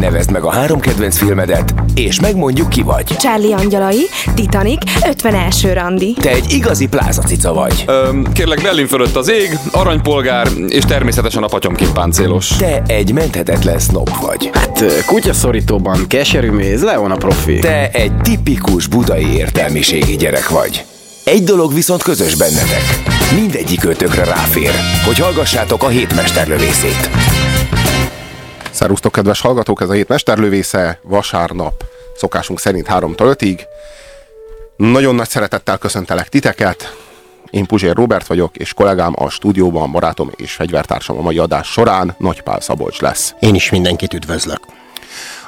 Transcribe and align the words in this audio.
Nevezd 0.00 0.30
meg 0.30 0.42
a 0.44 0.50
három 0.50 0.80
kedvenc 0.80 1.16
filmedet, 1.16 1.74
és 1.94 2.20
megmondjuk 2.20 2.68
ki 2.68 2.82
vagy. 2.82 3.04
Charlie 3.04 3.54
Angyalai, 3.54 4.06
Titanic, 4.34 4.80
51. 5.08 5.72
randi. 5.72 6.12
Te 6.20 6.30
egy 6.30 6.52
igazi 6.52 6.86
plázacica 6.86 7.52
vagy. 7.52 7.84
Öm, 7.86 8.32
kérlek, 8.32 8.62
Berlin 8.62 8.86
fölött 8.86 9.16
az 9.16 9.30
ég, 9.30 9.58
aranypolgár, 9.72 10.48
és 10.68 10.84
természetesen 10.84 11.42
a 11.42 11.46
patyomként 11.46 11.92
páncélos. 11.92 12.48
Te 12.48 12.82
egy 12.86 13.12
menthetetlen 13.12 13.78
snob 13.78 14.10
vagy. 14.20 14.50
Hát 14.52 15.04
kutyaszorítóban 15.06 16.06
keserű 16.06 16.50
méz, 16.50 16.82
Leon 16.82 17.10
a 17.10 17.16
profi. 17.16 17.58
Te 17.58 17.90
egy 17.90 18.16
tipikus 18.16 18.86
budai 18.86 19.36
értelmiségi 19.36 20.16
gyerek 20.16 20.48
vagy. 20.48 20.84
Egy 21.24 21.44
dolog 21.44 21.74
viszont 21.74 22.02
közös 22.02 22.34
bennetek. 22.34 23.00
Mindegyik 23.34 23.84
ötökre 23.84 24.24
ráfér, 24.24 24.70
hogy 25.04 25.18
hallgassátok 25.18 25.82
a 25.82 25.88
hétmesterlövészét. 25.88 27.10
Szerusztok, 28.76 29.12
kedves 29.12 29.40
hallgatók, 29.40 29.80
ez 29.80 29.88
a 29.88 29.92
hét 29.92 30.08
mesterlövésze 30.08 31.00
vasárnap 31.02 31.84
szokásunk 32.16 32.60
szerint 32.60 32.86
3-tól 32.90 33.36
5-ig. 33.38 33.60
Nagyon 34.76 35.14
nagy 35.14 35.28
szeretettel 35.28 35.78
köszöntelek 35.78 36.28
titeket. 36.28 36.96
Én 37.50 37.66
Puzsér 37.66 37.94
Robert 37.94 38.26
vagyok, 38.26 38.56
és 38.56 38.74
kollégám 38.74 39.12
a 39.16 39.28
stúdióban, 39.28 39.92
barátom 39.92 40.30
és 40.36 40.52
fegyvertársam 40.52 41.18
a 41.18 41.20
mai 41.20 41.38
adás 41.38 41.66
során 41.66 42.14
Nagypál 42.18 42.60
Szabolcs 42.60 43.00
lesz. 43.00 43.34
Én 43.38 43.54
is 43.54 43.70
mindenkit 43.70 44.14
üdvözlök. 44.14 44.60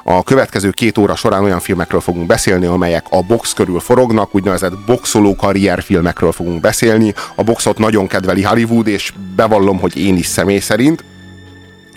A 0.03 0.23
következő 0.23 0.71
két 0.71 0.99
óra 0.99 1.15
során 1.15 1.45
olyan 1.45 1.61
filmekről 1.61 2.01
fogunk 2.01 2.27
beszélni, 2.27 2.67
amelyek 2.67 3.07
a 3.11 3.23
box 3.23 3.53
körül 3.53 3.81
forognak, 3.81 4.35
úgynevezett 4.35 4.79
boxoló 4.87 5.37
karrierfilmekről 5.37 6.33
fogunk 6.33 6.61
beszélni. 6.61 7.15
A 7.35 7.43
boxot 7.43 7.79
nagyon 7.79 8.07
kedveli 8.07 8.43
Hollywood, 8.43 8.87
és 8.87 9.13
bevallom, 9.37 9.81
hogy 9.81 9.97
én 9.97 10.17
is 10.17 10.27
személy 10.27 10.61
szerint. 10.61 11.05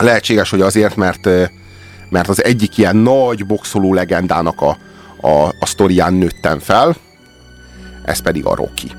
Lehetséges, 0.02 0.50
hogy 0.50 0.62
azért, 0.62 0.96
mert, 0.96 1.30
mert 2.10 2.28
az 2.28 2.44
egyik 2.44 2.78
ilyen 2.78 2.96
nagy 2.96 3.46
boxoló 3.46 3.94
legendának 3.94 4.62
a, 4.62 4.78
a, 5.28 5.48
a 5.60 5.66
sztorián 5.66 6.14
nőttem 6.14 6.60
fel, 6.60 6.96
ez 8.04 8.20
pedig 8.20 8.46
a 8.46 8.56
Rocky. 8.56 8.92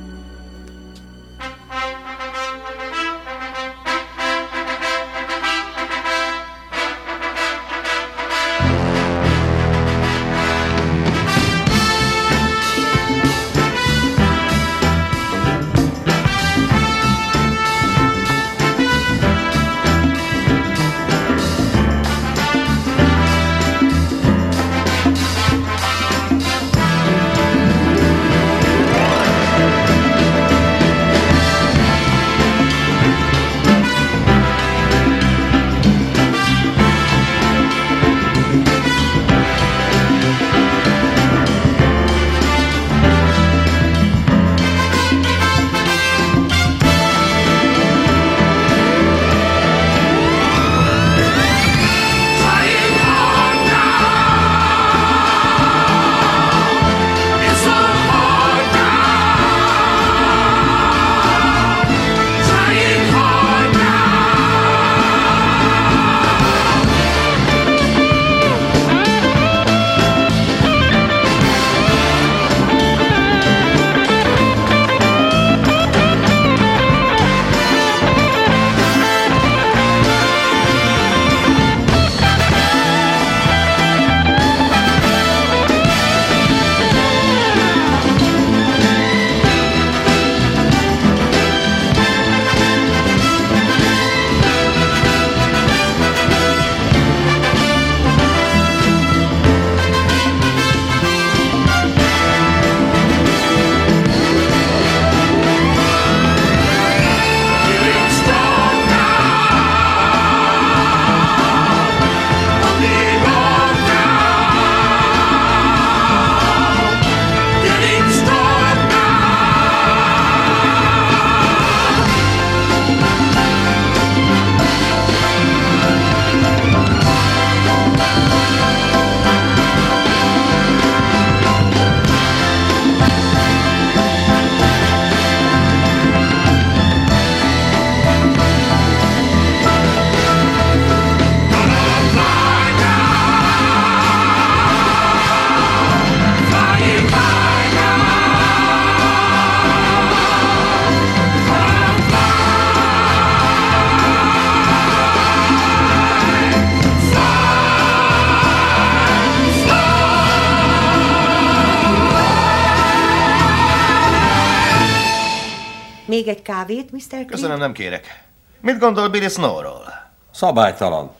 Még 166.25 166.35
egy 166.35 166.43
kávét, 166.43 166.91
Mr. 166.93 167.01
Creed? 167.09 167.27
Köszönöm, 167.27 167.59
nem 167.59 167.73
kérek. 167.73 168.23
Mit 168.61 168.79
gondol 168.79 169.09
Billy 169.09 169.29
Snowról? 169.29 170.11
Szabálytalan. 170.33 171.15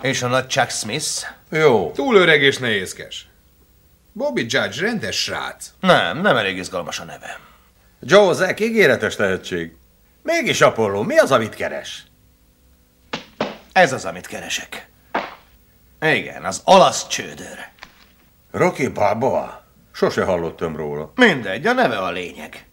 És 0.00 0.22
a 0.22 0.26
nagy 0.26 0.46
Chuck 0.48 0.70
Smith? 0.70 1.06
Jó. 1.50 1.90
Túl 1.90 2.16
öreg 2.16 2.42
és 2.42 2.58
nehézkes. 2.58 3.28
Bobby 4.12 4.40
Judge 4.40 4.80
rendes 4.80 5.22
srác. 5.22 5.70
Nem, 5.80 6.20
nem 6.20 6.36
elég 6.36 6.56
izgalmas 6.56 7.00
a 7.00 7.04
neve. 7.04 7.38
Joe 8.00 8.32
Zack 8.32 8.60
ígéretes 8.60 9.16
tehetség. 9.16 9.76
Mégis 10.22 10.60
Apollo, 10.60 11.02
mi 11.02 11.18
az, 11.18 11.32
amit 11.32 11.54
keres? 11.54 12.04
Ez 13.72 13.92
az, 13.92 14.04
amit 14.04 14.26
keresek. 14.26 14.88
Igen, 16.00 16.44
az 16.44 16.62
olasz 16.64 17.06
csődör. 17.06 17.58
Rocky 18.50 18.88
Balboa? 18.88 19.64
Sose 19.92 20.24
hallottam 20.24 20.76
róla. 20.76 21.12
Mindegy, 21.14 21.66
a 21.66 21.72
neve 21.72 21.98
a 21.98 22.10
lényeg. 22.10 22.66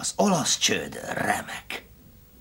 Az 0.00 0.12
olasz 0.16 0.58
csődör 0.58 1.14
remek. 1.14 1.86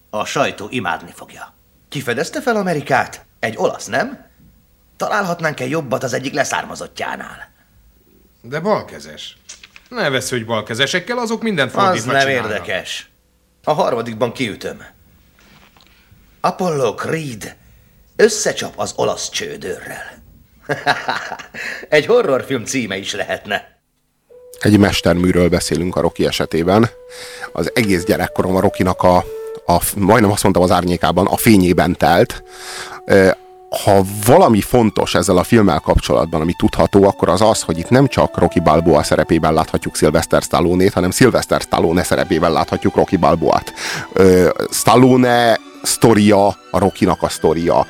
A 0.09 0.25
sajtó 0.25 0.67
imádni 0.69 1.11
fogja. 1.11 1.53
Kifedezte 1.89 2.41
fel 2.41 2.55
Amerikát? 2.55 3.25
Egy 3.39 3.57
olasz, 3.57 3.85
nem? 3.85 4.25
Találhatnánk-e 4.97 5.67
jobbat 5.67 6.03
az 6.03 6.13
egyik 6.13 6.33
leszármazottjánál? 6.33 7.51
De 8.41 8.59
balkezes. 8.59 9.37
Ne 9.89 10.09
vesz, 10.09 10.29
hogy 10.29 10.45
balkezesekkel, 10.45 11.17
azok 11.17 11.41
mindent 11.41 11.75
Az 11.75 11.83
fordítva 11.83 12.11
nem 12.11 12.21
csinálnak. 12.27 12.51
érdekes. 12.51 13.09
A 13.63 13.71
harmadikban 13.73 14.31
kiütöm. 14.31 14.83
Apollo 16.39 16.93
Creed 16.95 17.55
összecsap 18.15 18.73
az 18.79 18.93
olasz 18.95 19.29
csődörrel. 19.29 20.23
Egy 21.89 22.05
horrorfilm 22.05 22.65
címe 22.65 22.97
is 22.97 23.13
lehetne. 23.13 23.74
Egy 24.59 24.77
mesterműről 24.77 25.49
beszélünk 25.49 25.95
a 25.95 26.01
Rocky 26.01 26.25
esetében. 26.25 26.89
Az 27.51 27.71
egész 27.73 28.03
gyerekkorom 28.03 28.55
a 28.55 28.59
Rokinak 28.59 29.03
a, 29.03 29.17
a, 29.65 29.81
majdnem 29.95 30.31
azt 30.31 30.43
mondtam 30.43 30.63
az 30.63 30.71
árnyékában, 30.71 31.25
a 31.25 31.37
fényében 31.37 31.97
telt. 31.97 32.43
Ha 33.83 34.01
valami 34.25 34.61
fontos 34.61 35.15
ezzel 35.15 35.37
a 35.37 35.43
filmmel 35.43 35.79
kapcsolatban, 35.79 36.41
ami 36.41 36.53
tudható, 36.57 37.03
akkor 37.03 37.29
az 37.29 37.41
az, 37.41 37.61
hogy 37.61 37.77
itt 37.77 37.89
nem 37.89 38.07
csak 38.07 38.37
Rocky 38.37 38.59
Balboa 38.59 39.03
szerepében 39.03 39.53
láthatjuk 39.53 39.95
Sylvester 39.95 40.41
Stallone-t, 40.41 40.93
hanem 40.93 41.11
Sylvester 41.11 41.61
Stallone 41.61 42.03
szerepében 42.03 42.51
láthatjuk 42.51 42.95
Rocky 42.95 43.17
Balboát. 43.17 43.73
Stallone 44.71 45.59
sztoria, 45.83 46.45
a 46.47 46.79
Rokinak 46.79 47.21
a 47.21 47.29
sztoria. 47.29 47.87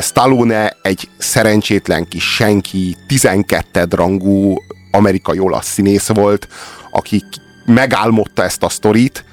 Stallone 0.00 0.76
egy 0.82 1.08
szerencsétlen 1.18 2.08
kis 2.08 2.34
senki, 2.34 2.96
12 3.06 3.86
rangú 3.90 4.56
amerikai 4.94 5.38
olasz 5.38 5.66
színész 5.66 6.08
volt, 6.08 6.48
aki 6.90 7.24
megálmodta 7.64 8.42
ezt 8.42 8.62
a 8.62 8.68
sztorit, 8.68 9.24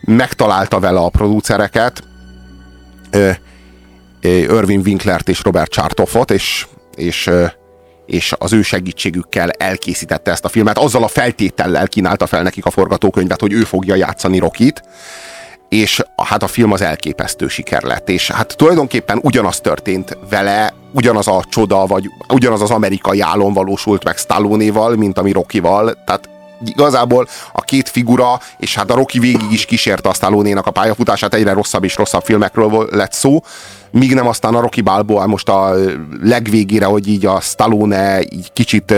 megtalálta 0.00 0.80
vele 0.80 1.00
a 1.00 1.08
producereket, 1.08 2.02
Irving 4.20 4.84
Winklert 4.86 5.28
és 5.28 5.42
Robert 5.42 5.70
Chartoffot, 5.70 6.30
és, 6.30 6.66
és, 6.94 7.30
és 8.06 8.34
az 8.38 8.52
ő 8.52 8.62
segítségükkel 8.62 9.50
elkészítette 9.50 10.30
ezt 10.30 10.44
a 10.44 10.48
filmet, 10.48 10.78
azzal 10.78 11.02
a 11.02 11.08
feltétellel 11.08 11.88
kínálta 11.88 12.26
fel 12.26 12.42
nekik 12.42 12.66
a 12.66 12.70
forgatókönyvet, 12.70 13.40
hogy 13.40 13.52
ő 13.52 13.64
fogja 13.64 13.94
játszani 13.94 14.38
Rokit, 14.38 14.82
és 15.68 16.02
hát 16.16 16.42
a 16.42 16.46
film 16.46 16.72
az 16.72 16.80
elképesztő 16.80 17.48
siker 17.48 17.82
lett, 17.82 18.08
és 18.08 18.30
hát 18.30 18.56
tulajdonképpen 18.56 19.20
ugyanaz 19.22 19.60
történt 19.60 20.18
vele, 20.30 20.74
ugyanaz 20.92 21.28
a 21.28 21.44
csoda, 21.48 21.86
vagy 21.86 22.04
ugyanaz 22.28 22.62
az 22.62 22.70
amerikai 22.70 23.20
álom 23.20 23.52
valósult 23.52 24.04
meg 24.04 24.16
Stallone-val, 24.16 24.96
mint 24.96 25.18
ami 25.18 25.32
Rocky-val, 25.32 25.96
tehát 26.04 26.28
igazából 26.64 27.28
a 27.52 27.60
két 27.60 27.88
figura, 27.88 28.40
és 28.58 28.74
hát 28.74 28.90
a 28.90 28.94
Rocky 28.94 29.18
végig 29.18 29.52
is 29.52 29.64
kísérte 29.64 30.08
a 30.08 30.14
stallone 30.14 30.58
a 30.58 30.70
pályafutását, 30.70 31.34
egyre 31.34 31.52
rosszabb 31.52 31.84
és 31.84 31.96
rosszabb 31.96 32.22
filmekről 32.22 32.88
lett 32.90 33.12
szó, 33.12 33.42
míg 33.90 34.14
nem 34.14 34.26
aztán 34.26 34.54
a 34.54 34.60
Rocky 34.60 34.80
Balboa 34.80 35.26
most 35.26 35.48
a 35.48 35.74
legvégére, 36.22 36.86
hogy 36.86 37.08
így 37.08 37.26
a 37.26 37.40
Stallone 37.40 38.20
így 38.20 38.52
kicsit 38.52 38.94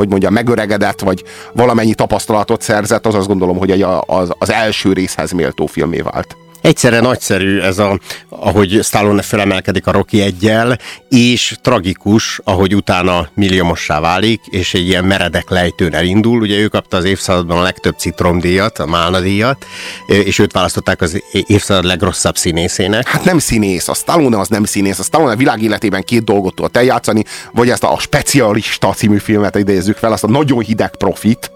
hogy 0.00 0.08
mondja, 0.08 0.30
megöregedett, 0.30 1.00
vagy 1.00 1.24
valamennyi 1.52 1.94
tapasztalatot 1.94 2.62
szerzett, 2.62 3.06
az 3.06 3.14
azt 3.14 3.26
gondolom, 3.26 3.58
hogy 3.58 3.82
az, 4.06 4.32
az 4.38 4.50
első 4.50 4.92
részhez 4.92 5.30
méltó 5.30 5.66
filmé 5.66 6.00
vált. 6.00 6.36
Egyszerre 6.60 7.00
nagyszerű 7.00 7.60
ez 7.60 7.78
a, 7.78 7.98
ahogy 8.28 8.80
Stallone 8.82 9.22
felemelkedik 9.22 9.86
a 9.86 9.92
Rocky 9.92 10.20
egyel, 10.20 10.78
és 11.08 11.56
tragikus, 11.62 12.40
ahogy 12.44 12.74
utána 12.74 13.28
milliómossá 13.34 14.00
válik, 14.00 14.40
és 14.50 14.74
egy 14.74 14.86
ilyen 14.86 15.04
meredek 15.04 15.50
lejtőn 15.50 15.94
elindul. 15.94 16.40
Ugye 16.40 16.58
ő 16.58 16.68
kapta 16.68 16.96
az 16.96 17.04
évszázadban 17.04 17.58
a 17.58 17.62
legtöbb 17.62 17.94
citromdíjat, 17.98 18.78
a 18.78 18.86
Málna 18.86 19.20
díjat, 19.20 19.66
és 20.06 20.38
őt 20.38 20.52
választották 20.52 21.00
az 21.00 21.22
évszázad 21.46 21.84
legrosszabb 21.84 22.36
színészének. 22.36 23.08
Hát 23.08 23.24
nem 23.24 23.38
színész, 23.38 23.88
a 23.88 23.94
Stallone 23.94 24.38
az 24.38 24.48
nem 24.48 24.64
színész. 24.64 24.98
A 24.98 25.02
Stallone 25.02 25.32
a 25.32 25.36
világ 25.36 25.62
életében 25.62 26.02
két 26.02 26.24
dolgot 26.24 26.54
tudott 26.54 26.76
eljátszani, 26.76 27.24
vagy 27.52 27.70
ezt 27.70 27.84
a 27.84 27.98
Specialista 27.98 28.92
című 28.92 29.18
filmet 29.18 29.56
idézzük 29.56 29.96
fel, 29.96 30.12
azt 30.12 30.24
a 30.24 30.28
nagyon 30.28 30.60
hideg 30.60 30.96
profit 30.96 31.50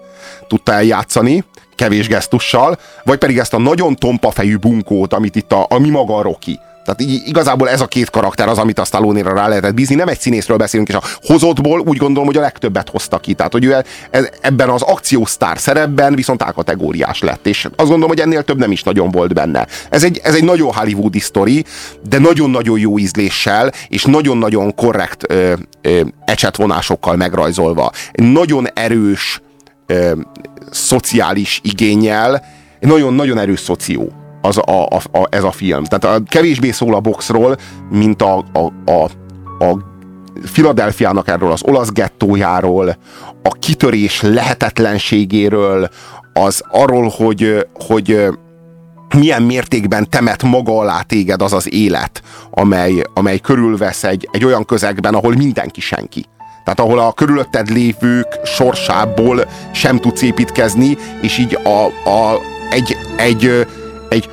tudta 0.47 0.73
eljátszani, 0.73 1.43
kevés 1.75 2.07
gesztussal, 2.07 2.77
vagy 3.03 3.17
pedig 3.17 3.37
ezt 3.37 3.53
a 3.53 3.59
nagyon 3.59 3.95
tompa 3.95 4.31
fejű 4.31 4.57
bunkót, 4.57 5.13
amit 5.13 5.35
itt 5.35 5.51
a, 5.51 5.65
ami 5.69 5.89
maga 5.89 6.15
a 6.15 6.21
Rocky. 6.21 6.59
Tehát 6.85 7.27
igazából 7.27 7.69
ez 7.69 7.81
a 7.81 7.85
két 7.85 8.09
karakter 8.09 8.47
az, 8.47 8.57
amit 8.57 8.79
a 8.79 8.83
stallone 8.83 9.21
rá 9.21 9.47
lehetett 9.47 9.73
bízni. 9.73 9.95
Nem 9.95 10.07
egy 10.07 10.19
színészről 10.19 10.57
beszélünk, 10.57 10.89
és 10.89 10.95
a 10.95 11.01
hozottból 11.23 11.79
úgy 11.79 11.97
gondolom, 11.97 12.25
hogy 12.25 12.37
a 12.37 12.41
legtöbbet 12.41 12.89
hozta 12.89 13.17
ki. 13.17 13.33
Tehát, 13.33 13.51
hogy 13.51 13.65
ő 13.65 13.73
e- 13.73 14.29
ebben 14.41 14.69
az 14.69 14.81
akciósztár 14.81 15.57
szerepben 15.59 16.15
viszont 16.15 16.41
A-kategóriás 16.41 17.21
lett. 17.21 17.47
És 17.47 17.63
azt 17.63 17.75
gondolom, 17.75 18.07
hogy 18.07 18.19
ennél 18.19 18.43
több 18.43 18.57
nem 18.57 18.71
is 18.71 18.83
nagyon 18.83 19.11
volt 19.11 19.33
benne. 19.33 19.67
Ez 19.89 20.03
egy, 20.03 20.19
ez 20.23 20.35
egy 20.35 20.43
nagyon 20.43 20.73
hollywoodi 20.73 21.19
sztori, 21.19 21.65
de 22.09 22.19
nagyon-nagyon 22.19 22.79
jó 22.79 22.99
ízléssel, 22.99 23.71
és 23.87 24.03
nagyon-nagyon 24.03 24.75
korrekt 24.75 25.31
ö, 25.31 25.53
ö, 25.81 26.01
ecsetvonásokkal 26.25 27.15
megrajzolva. 27.15 27.91
Nagyon 28.13 28.67
erős 28.73 29.41
ö, 29.85 30.11
szociális 30.71 31.59
igényel, 31.63 32.43
nagyon-nagyon 32.79 33.37
erős 33.37 33.59
szoció 33.59 34.11
az 34.41 34.57
a, 34.57 34.87
a, 34.87 34.95
a, 35.11 35.27
ez 35.29 35.43
a 35.43 35.51
film. 35.51 35.83
Tehát 35.83 36.17
a, 36.17 36.23
kevésbé 36.27 36.71
szól 36.71 36.95
a 36.95 36.99
boxról, 36.99 37.57
mint 37.89 38.21
a, 38.21 38.37
a, 38.37 38.91
a, 38.91 39.03
a 39.65 39.93
Filadelfiának 40.43 41.27
erről 41.27 41.51
az 41.51 41.63
olasz 41.63 41.91
gettójáról, 41.91 42.97
a 43.43 43.49
kitörés 43.49 44.21
lehetetlenségéről, 44.21 45.89
az 46.33 46.63
arról, 46.69 47.07
hogy, 47.17 47.67
hogy 47.73 48.27
milyen 49.15 49.41
mértékben 49.41 50.09
temet 50.09 50.43
maga 50.43 50.79
alá 50.79 51.01
téged 51.01 51.41
az 51.41 51.53
az 51.53 51.73
élet, 51.73 52.21
amely, 52.51 53.03
amely 53.13 53.39
körülvesz 53.39 54.03
egy, 54.03 54.29
egy 54.31 54.45
olyan 54.45 54.65
közegben, 54.65 55.13
ahol 55.13 55.35
mindenki 55.35 55.81
senki. 55.81 56.25
Tehát 56.65 56.79
ahol 56.79 56.99
a 56.99 57.13
körülötted 57.13 57.69
lévők 57.69 58.27
sorsából 58.43 59.45
sem 59.73 59.99
tudsz 59.99 60.21
építkezni, 60.21 60.97
és 61.21 61.37
így 61.37 61.59
a, 61.63 62.09
a, 62.09 62.41
egy, 62.69 62.97
egy, 63.17 63.67
egy 64.09 64.29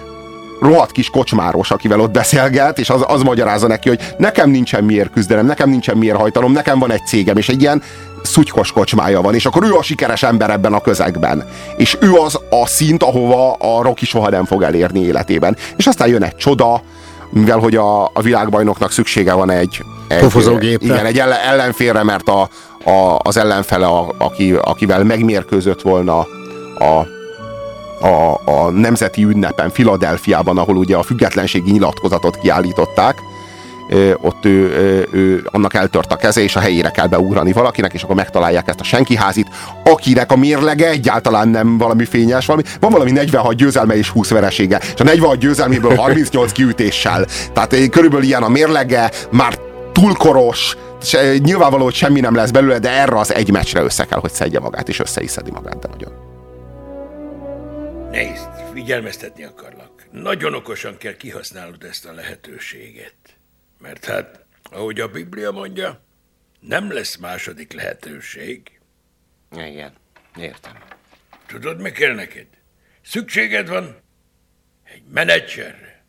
rohadt 0.60 0.92
kis 0.92 1.10
kocsmáros, 1.10 1.70
akivel 1.70 2.00
ott 2.00 2.10
beszélget, 2.10 2.78
és 2.78 2.90
az, 2.90 3.04
az 3.06 3.22
magyarázza 3.22 3.66
neki, 3.66 3.88
hogy 3.88 4.14
nekem 4.18 4.50
nincsen 4.50 4.84
miért 4.84 5.10
küzdenem, 5.10 5.46
nekem 5.46 5.70
nincsen 5.70 5.96
miért 5.96 6.16
hajtanom, 6.16 6.52
nekem 6.52 6.78
van 6.78 6.92
egy 6.92 7.06
cégem, 7.06 7.36
és 7.36 7.48
egy 7.48 7.60
ilyen 7.60 7.82
szutykos 8.22 8.72
kocsmája 8.72 9.20
van, 9.20 9.34
és 9.34 9.46
akkor 9.46 9.64
ő 9.64 9.74
a 9.74 9.82
sikeres 9.82 10.22
ember 10.22 10.50
ebben 10.50 10.72
a 10.72 10.80
közegben. 10.80 11.44
És 11.76 11.96
ő 12.00 12.12
az 12.12 12.38
a 12.50 12.66
szint, 12.66 13.02
ahova 13.02 13.52
a 13.52 13.82
Rocky 13.82 14.04
soha 14.04 14.30
nem 14.30 14.44
fog 14.44 14.62
elérni 14.62 15.00
életében. 15.00 15.56
És 15.76 15.86
aztán 15.86 16.08
jön 16.08 16.22
egy 16.22 16.36
csoda, 16.36 16.82
mivel 17.32 17.58
hogy 17.58 17.76
a, 17.76 18.04
a 18.04 18.20
világbajnoknak 18.22 18.90
szüksége 18.90 19.32
van 19.32 19.50
egy, 19.50 19.84
egy, 20.08 20.18
igen, 20.82 21.06
egy 21.06 21.18
ellenfélre, 21.18 22.02
mert 22.02 22.28
a, 22.28 22.40
a, 22.84 23.18
az 23.22 23.36
ellenfele, 23.36 23.86
a, 23.86 24.14
aki, 24.18 24.52
akivel 24.52 25.04
megmérkőzött 25.04 25.82
volna 25.82 26.26
a, 26.78 27.06
a, 28.06 28.40
a 28.44 28.70
nemzeti 28.70 29.22
ünnepen, 29.22 29.70
Filadelfiában, 29.70 30.58
ahol 30.58 30.76
ugye 30.76 30.96
a 30.96 31.02
függetlenségi 31.02 31.70
nyilatkozatot 31.70 32.38
kiállították, 32.38 33.18
ott 34.20 34.44
ő, 34.44 34.66
ő, 35.12 35.48
annak 35.50 35.74
eltört 35.74 36.12
a 36.12 36.16
keze, 36.16 36.40
és 36.40 36.56
a 36.56 36.60
helyére 36.60 36.90
kell 36.90 37.06
beugrani 37.06 37.52
valakinek, 37.52 37.92
és 37.92 38.02
akkor 38.02 38.16
megtalálják 38.16 38.68
ezt 38.68 38.80
a 38.80 38.84
senkiházit, 38.84 39.48
akinek 39.84 40.32
a 40.32 40.36
mérlege 40.36 40.88
egyáltalán 40.88 41.48
nem 41.48 41.78
valami 41.78 42.04
fényes, 42.04 42.46
valami, 42.46 42.64
van 42.80 42.90
valami 42.90 43.10
46 43.10 43.54
győzelme 43.54 43.96
és 43.96 44.08
20 44.08 44.30
veresége, 44.30 44.80
és 44.94 45.00
a 45.00 45.04
46 45.04 45.38
győzelméből 45.38 45.94
38 45.94 46.52
kiütéssel. 46.52 47.26
Tehát 47.52 47.88
körülbelül 47.90 48.24
ilyen 48.24 48.42
a 48.42 48.48
mérlege, 48.48 49.10
már 49.30 49.58
túlkoros, 49.92 50.76
se, 51.02 51.36
nyilvánvaló, 51.38 51.84
hogy 51.84 51.94
semmi 51.94 52.20
nem 52.20 52.34
lesz 52.34 52.50
belőle, 52.50 52.78
de 52.78 52.90
erre 52.90 53.18
az 53.18 53.34
egy 53.34 53.50
meccsre 53.50 53.82
össze 53.82 54.04
kell, 54.04 54.18
hogy 54.18 54.32
szedje 54.32 54.60
magát, 54.60 54.88
és 54.88 55.00
össze 55.00 55.22
is 55.22 55.30
szedi 55.30 55.50
magát, 55.50 55.78
de 55.78 55.88
nagyon. 55.88 56.12
Nézd, 58.10 58.48
figyelmeztetni 58.74 59.44
akarlak. 59.44 59.90
Nagyon 60.10 60.54
okosan 60.54 60.96
kell 60.96 61.16
kihasználnod 61.16 61.84
ezt 61.84 62.06
a 62.06 62.12
lehetőséget. 62.12 63.14
Mert 63.82 64.04
hát, 64.04 64.44
ahogy 64.62 65.00
a 65.00 65.08
Biblia 65.08 65.50
mondja, 65.50 66.00
nem 66.60 66.92
lesz 66.92 67.16
második 67.16 67.72
lehetőség. 67.72 68.80
Igen, 69.52 69.92
értem. 70.36 70.78
Tudod, 71.46 71.80
mi 71.80 71.90
kell 71.90 72.14
neked? 72.14 72.46
Szükséged 73.02 73.68
van 73.68 73.96
egy 74.84 75.02
menedzserre. 75.12 76.04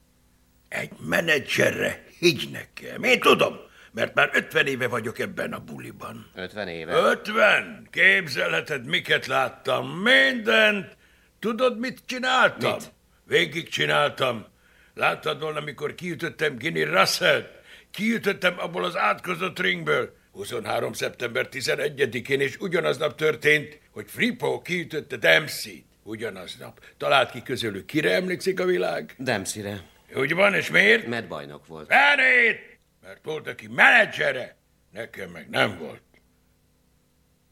Egy 0.67 0.91
menedzserre, 0.99 2.05
higgy 2.19 2.49
nekem. 2.51 3.03
Én 3.03 3.19
tudom, 3.19 3.55
mert 3.91 4.13
már 4.13 4.29
ötven 4.33 4.67
éve 4.67 4.87
vagyok 4.87 5.19
ebben 5.19 5.53
a 5.53 5.59
buliban. 5.59 6.31
Ötven 6.35 6.67
éve? 6.67 6.93
Ötven! 6.93 7.87
Képzelheted, 7.91 8.85
miket 8.85 9.25
láttam. 9.25 9.89
Mindent! 9.89 10.97
Tudod, 11.39 11.79
mit 11.79 12.01
csináltam? 12.05 12.73
Mit? 12.73 12.91
Végig 13.23 13.69
csináltam. 13.69 14.45
Láttad 14.93 15.41
volna, 15.41 15.59
amikor 15.59 15.95
kiütöttem 15.95 16.57
Ginny 16.57 16.83
Russell-t? 16.83 17.61
Kiütöttem 17.93 18.59
abból 18.59 18.83
az 18.83 18.97
átkozott 18.97 19.59
ringből. 19.59 20.15
23. 20.31 20.93
szeptember 20.93 21.47
11-én, 21.51 22.41
és 22.41 22.57
ugyanaznap 22.57 23.15
történt, 23.15 23.79
hogy 23.91 24.05
Fripo 24.09 24.61
kiütötte 24.61 25.17
Dempsey-t. 25.17 25.85
Ugyanaznap. 26.03 26.83
Talált 26.97 27.31
ki 27.31 27.41
közülük. 27.41 27.85
Kire 27.85 28.13
emlékszik 28.13 28.59
a 28.59 28.65
világ? 28.65 29.15
Dempsey-re. 29.17 29.81
Úgy 30.15 30.33
van, 30.33 30.53
és 30.53 30.69
miért? 30.69 31.07
Mert 31.07 31.27
bajnok 31.27 31.67
volt. 31.67 31.87
Fenét! 31.87 32.79
Mert 33.01 33.23
volt, 33.23 33.47
aki 33.47 33.67
menedzsere. 33.67 34.57
Nekem 34.91 35.29
meg 35.29 35.49
nem 35.49 35.77
volt. 35.77 36.01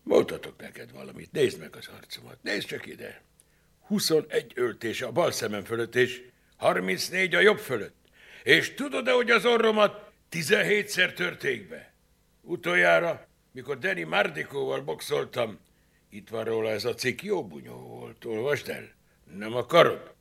Mutatok 0.04 0.62
neked 0.62 0.92
valamit. 0.92 1.32
Nézd 1.32 1.60
meg 1.60 1.76
az 1.76 1.90
arcomat. 1.98 2.38
Nézd 2.42 2.68
csak 2.68 2.86
ide. 2.86 3.22
21 3.88 4.52
öltés 4.56 5.02
a 5.02 5.12
bal 5.12 5.32
szemem 5.32 5.64
fölött, 5.64 5.96
és 5.96 6.22
34 6.58 7.36
a 7.36 7.40
jobb 7.40 7.60
fölött. 7.60 7.96
És 8.44 8.74
tudod-e, 8.74 9.12
hogy 9.12 9.30
az 9.30 9.46
orromat 9.46 10.11
17-szer 10.32 11.14
törték 11.14 11.70
be. 11.70 11.94
Utoljára, 12.42 13.28
mikor 13.52 13.78
Danny 13.78 14.08
Mardikóval 14.08 14.82
boxoltam, 14.82 15.60
itt 16.10 16.30
van 16.30 16.44
róla 16.44 16.70
ez 16.70 16.86
a 16.86 16.94
cikk, 16.94 17.22
jó 17.22 17.48
bunyó 17.48 17.76
volt. 17.76 18.26
Olvasd 18.26 18.70
el? 18.70 18.90
Nem 19.34 19.56
akarod? 19.56 20.14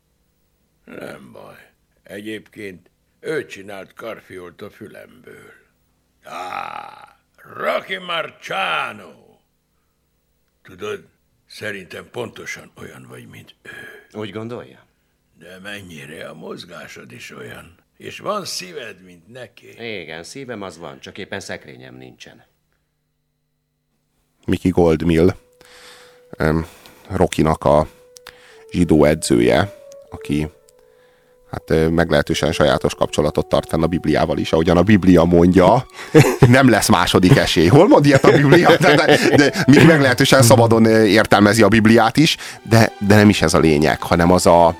Nem 0.84 1.32
baj. 1.32 1.70
Egyébként 2.02 2.90
ő 3.20 3.46
csinált 3.46 3.92
karfiolt 3.92 4.62
a 4.62 4.70
fülemből. 4.70 5.52
Rocky 7.36 7.96
Marciano. 7.96 9.38
Tudod, 10.62 11.08
szerintem 11.46 12.10
pontosan 12.10 12.72
olyan 12.74 13.06
vagy, 13.08 13.26
mint 13.26 13.54
ő. 13.62 14.18
Úgy 14.18 14.30
gondolja? 14.30 14.86
De 15.38 15.58
mennyire 15.58 16.28
a 16.28 16.34
mozgásod 16.34 17.12
is 17.12 17.30
olyan. 17.30 17.79
És 18.00 18.18
van 18.18 18.44
szíved, 18.44 19.04
mint 19.04 19.32
neki. 19.32 20.00
Igen, 20.00 20.22
szívem 20.22 20.62
az 20.62 20.78
van, 20.78 21.00
csak 21.00 21.18
éppen 21.18 21.40
szekrényem 21.40 21.94
nincsen. 21.94 22.42
Mickey 24.46 24.70
Goldmill, 24.70 25.34
um, 26.38 26.66
Rokinak 27.08 27.64
a 27.64 27.86
zsidó 28.70 29.04
edzője, 29.04 29.74
aki 30.10 30.48
hát 31.50 31.90
meglehetősen 31.90 32.52
sajátos 32.52 32.94
kapcsolatot 32.94 33.48
tart 33.48 33.68
fenn 33.68 33.82
a 33.82 33.86
Bibliával 33.86 34.38
is, 34.38 34.52
ahogyan 34.52 34.76
a 34.76 34.82
Biblia 34.82 35.24
mondja, 35.24 35.86
nem 36.48 36.68
lesz 36.70 36.88
második 36.88 37.36
esély. 37.36 37.66
Hol 37.66 37.88
mond 37.88 38.06
ilyet 38.06 38.24
a 38.24 38.32
Biblia? 38.32 38.76
De, 38.76 38.94
de, 38.94 39.18
de 39.36 39.64
még 39.66 39.86
meglehetősen 39.86 40.42
szabadon 40.42 40.86
értelmezi 40.86 41.62
a 41.62 41.68
Bibliát 41.68 42.16
is, 42.16 42.36
de, 42.62 42.92
de 42.98 43.14
nem 43.14 43.28
is 43.28 43.42
ez 43.42 43.54
a 43.54 43.58
lényeg, 43.58 44.02
hanem 44.02 44.32
az 44.32 44.46
a, 44.46 44.76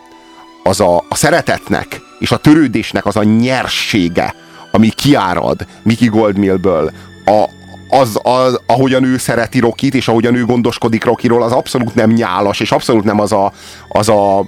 az 0.63 0.81
a, 0.81 1.05
a 1.09 1.15
szeretetnek 1.15 2.01
és 2.19 2.31
a 2.31 2.37
törődésnek 2.37 3.07
az 3.07 3.17
a 3.17 3.23
nyersége, 3.23 4.35
ami 4.73 4.89
kiárad 4.89 5.67
Mickey 5.83 6.09
Goldmillből, 6.09 6.91
a, 7.25 7.49
az, 7.89 8.21
az, 8.23 8.61
ahogyan 8.67 9.05
ő 9.05 9.19
szereti 9.19 9.59
Rokit, 9.59 9.95
és 9.95 10.09
ahogyan 10.09 10.35
ő 10.35 10.45
gondoskodik 10.45 11.05
Rokiról, 11.05 11.43
az 11.43 11.53
abszolút 11.53 11.95
nem 11.95 12.11
nyálas, 12.11 12.61
és 12.61 12.73
abszolút 12.73 13.05
nem 13.05 13.21
az 13.21 13.33
a, 13.33 13.53
az 13.89 14.09
a 14.09 14.45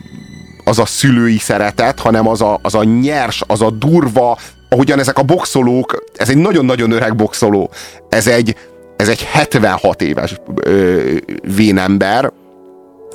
az 0.65 0.79
a 0.79 0.87
szülői 0.87 1.39
szeretet, 1.39 2.01
hanem 2.01 2.29
az 2.29 2.43
a, 2.43 2.59
az 2.63 2.75
a 2.75 2.85
nyers, 2.85 3.43
az 3.47 3.63
a 3.63 3.71
durva, 3.71 4.39
ahogyan 4.69 4.99
ezek 4.99 5.19
a 5.19 5.23
boxolók, 5.23 6.05
ez 6.17 6.29
egy 6.29 6.37
nagyon-nagyon 6.37 6.91
öreg 6.91 7.17
boxoló, 7.17 7.71
ez 8.09 8.27
egy, 8.27 8.57
ez 8.97 9.09
egy 9.09 9.23
76 9.23 10.03
éves 10.03 10.37
ö, 10.63 11.17
vénember, 11.57 12.33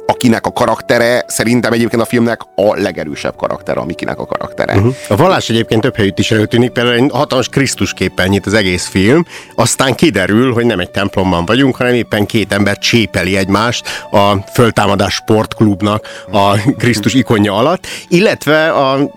akinek 0.07 0.45
a 0.45 0.51
karaktere 0.51 1.23
szerintem 1.27 1.73
egyébként 1.73 2.01
a 2.01 2.05
filmnek 2.05 2.41
a 2.55 2.79
legerősebb 2.79 3.35
karakter, 3.35 3.77
amikinek 3.77 4.19
a 4.19 4.25
karaktere. 4.25 4.75
Uh-huh. 4.75 4.95
A 5.07 5.15
vallás 5.15 5.49
egyébként 5.49 5.81
több 5.81 5.95
helyütt 5.95 6.19
is 6.19 6.31
előtűnik, 6.31 6.69
például 6.69 6.95
egy 6.95 7.11
hatalmas 7.11 7.49
Krisztus 7.49 7.93
képen 7.93 8.27
nyit 8.27 8.45
az 8.45 8.53
egész 8.53 8.85
film, 8.85 9.25
aztán 9.55 9.95
kiderül, 9.95 10.53
hogy 10.53 10.65
nem 10.65 10.79
egy 10.79 10.91
templomban 10.91 11.45
vagyunk, 11.45 11.75
hanem 11.75 11.93
éppen 11.93 12.25
két 12.25 12.53
ember 12.53 12.77
csépeli 12.77 13.37
egymást 13.37 13.87
a 14.11 14.35
Föltámadás 14.53 15.13
Sportklubnak 15.13 16.07
a 16.31 16.51
Krisztus 16.77 17.13
ikonja 17.13 17.57
alatt, 17.57 17.87
illetve 18.07 18.71
a 18.71 19.11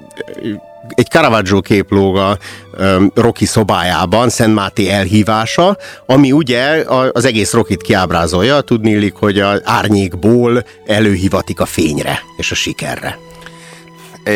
egy 0.94 1.09
Caravaggio 1.09 1.61
kép 1.61 1.90
lóg 1.90 2.16
a 2.16 2.38
Rocky 3.14 3.44
szobájában, 3.44 4.28
Szent 4.28 4.54
Máté 4.54 4.88
elhívása, 4.88 5.76
ami 6.06 6.32
ugye 6.32 6.85
az 7.12 7.25
egész 7.25 7.52
Rokit 7.52 7.82
kiábrázolja, 7.82 8.61
tudnélik, 8.61 9.14
hogy 9.14 9.40
az 9.40 9.61
árnyékból 9.64 10.64
előhivatik 10.87 11.61
a 11.61 11.66
fényre 11.66 12.20
és 12.37 12.50
a 12.50 12.54
sikerre. 12.54 13.18
E, 14.25 14.32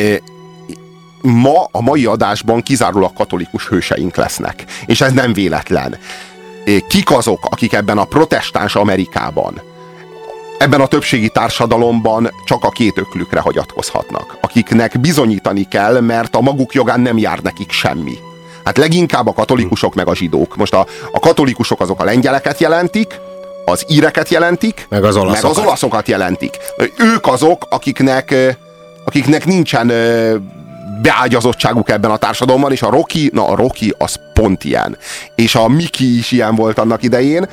ma, 1.22 1.68
a 1.70 1.80
mai 1.80 2.06
adásban 2.06 2.62
kizárólag 2.62 3.12
katolikus 3.12 3.68
hőseink 3.68 4.16
lesznek, 4.16 4.64
és 4.86 5.00
ez 5.00 5.12
nem 5.12 5.32
véletlen. 5.32 5.96
Kik 6.88 7.10
azok, 7.10 7.46
akik 7.50 7.72
ebben 7.72 7.98
a 7.98 8.04
protestáns 8.04 8.74
Amerikában 8.74 9.62
ebben 10.64 10.80
a 10.80 10.86
többségi 10.86 11.28
társadalomban 11.28 12.30
csak 12.44 12.64
a 12.64 12.68
két 12.68 12.98
öklükre 12.98 13.40
hagyatkozhatnak, 13.40 14.36
akiknek 14.40 15.00
bizonyítani 15.00 15.68
kell, 15.68 16.00
mert 16.00 16.36
a 16.36 16.40
maguk 16.40 16.72
jogán 16.72 17.00
nem 17.00 17.18
jár 17.18 17.38
nekik 17.38 17.70
semmi. 17.70 18.18
Hát 18.64 18.76
leginkább 18.76 19.26
a 19.26 19.32
katolikusok 19.32 19.94
meg 19.94 20.08
a 20.08 20.14
zsidók. 20.14 20.56
Most 20.56 20.74
a, 20.74 20.86
a 21.12 21.18
katolikusok 21.18 21.80
azok 21.80 22.00
a 22.00 22.04
lengyeleket 22.04 22.60
jelentik, 22.60 23.20
az 23.64 23.84
íreket 23.88 24.28
jelentik, 24.28 24.86
meg 24.88 25.04
az 25.04 25.16
olaszokat, 25.16 25.42
meg 25.42 25.50
az 25.50 25.58
olaszokat 25.58 26.08
jelentik. 26.08 26.56
Ők 26.98 27.26
azok, 27.26 27.66
akiknek, 27.68 28.34
akiknek 29.04 29.46
nincsen 29.46 29.92
beágyazottságuk 31.02 31.90
ebben 31.90 32.10
a 32.10 32.16
társadalomban, 32.16 32.72
és 32.72 32.82
a 32.82 32.90
Rocky, 32.90 33.30
na 33.32 33.46
a 33.46 33.56
Rocky 33.56 33.94
az 33.98 34.20
pont 34.32 34.64
ilyen. 34.64 34.96
És 35.34 35.54
a 35.54 35.68
Miki 35.68 36.18
is 36.18 36.32
ilyen 36.32 36.54
volt 36.54 36.78
annak 36.78 37.02
idején, 37.02 37.48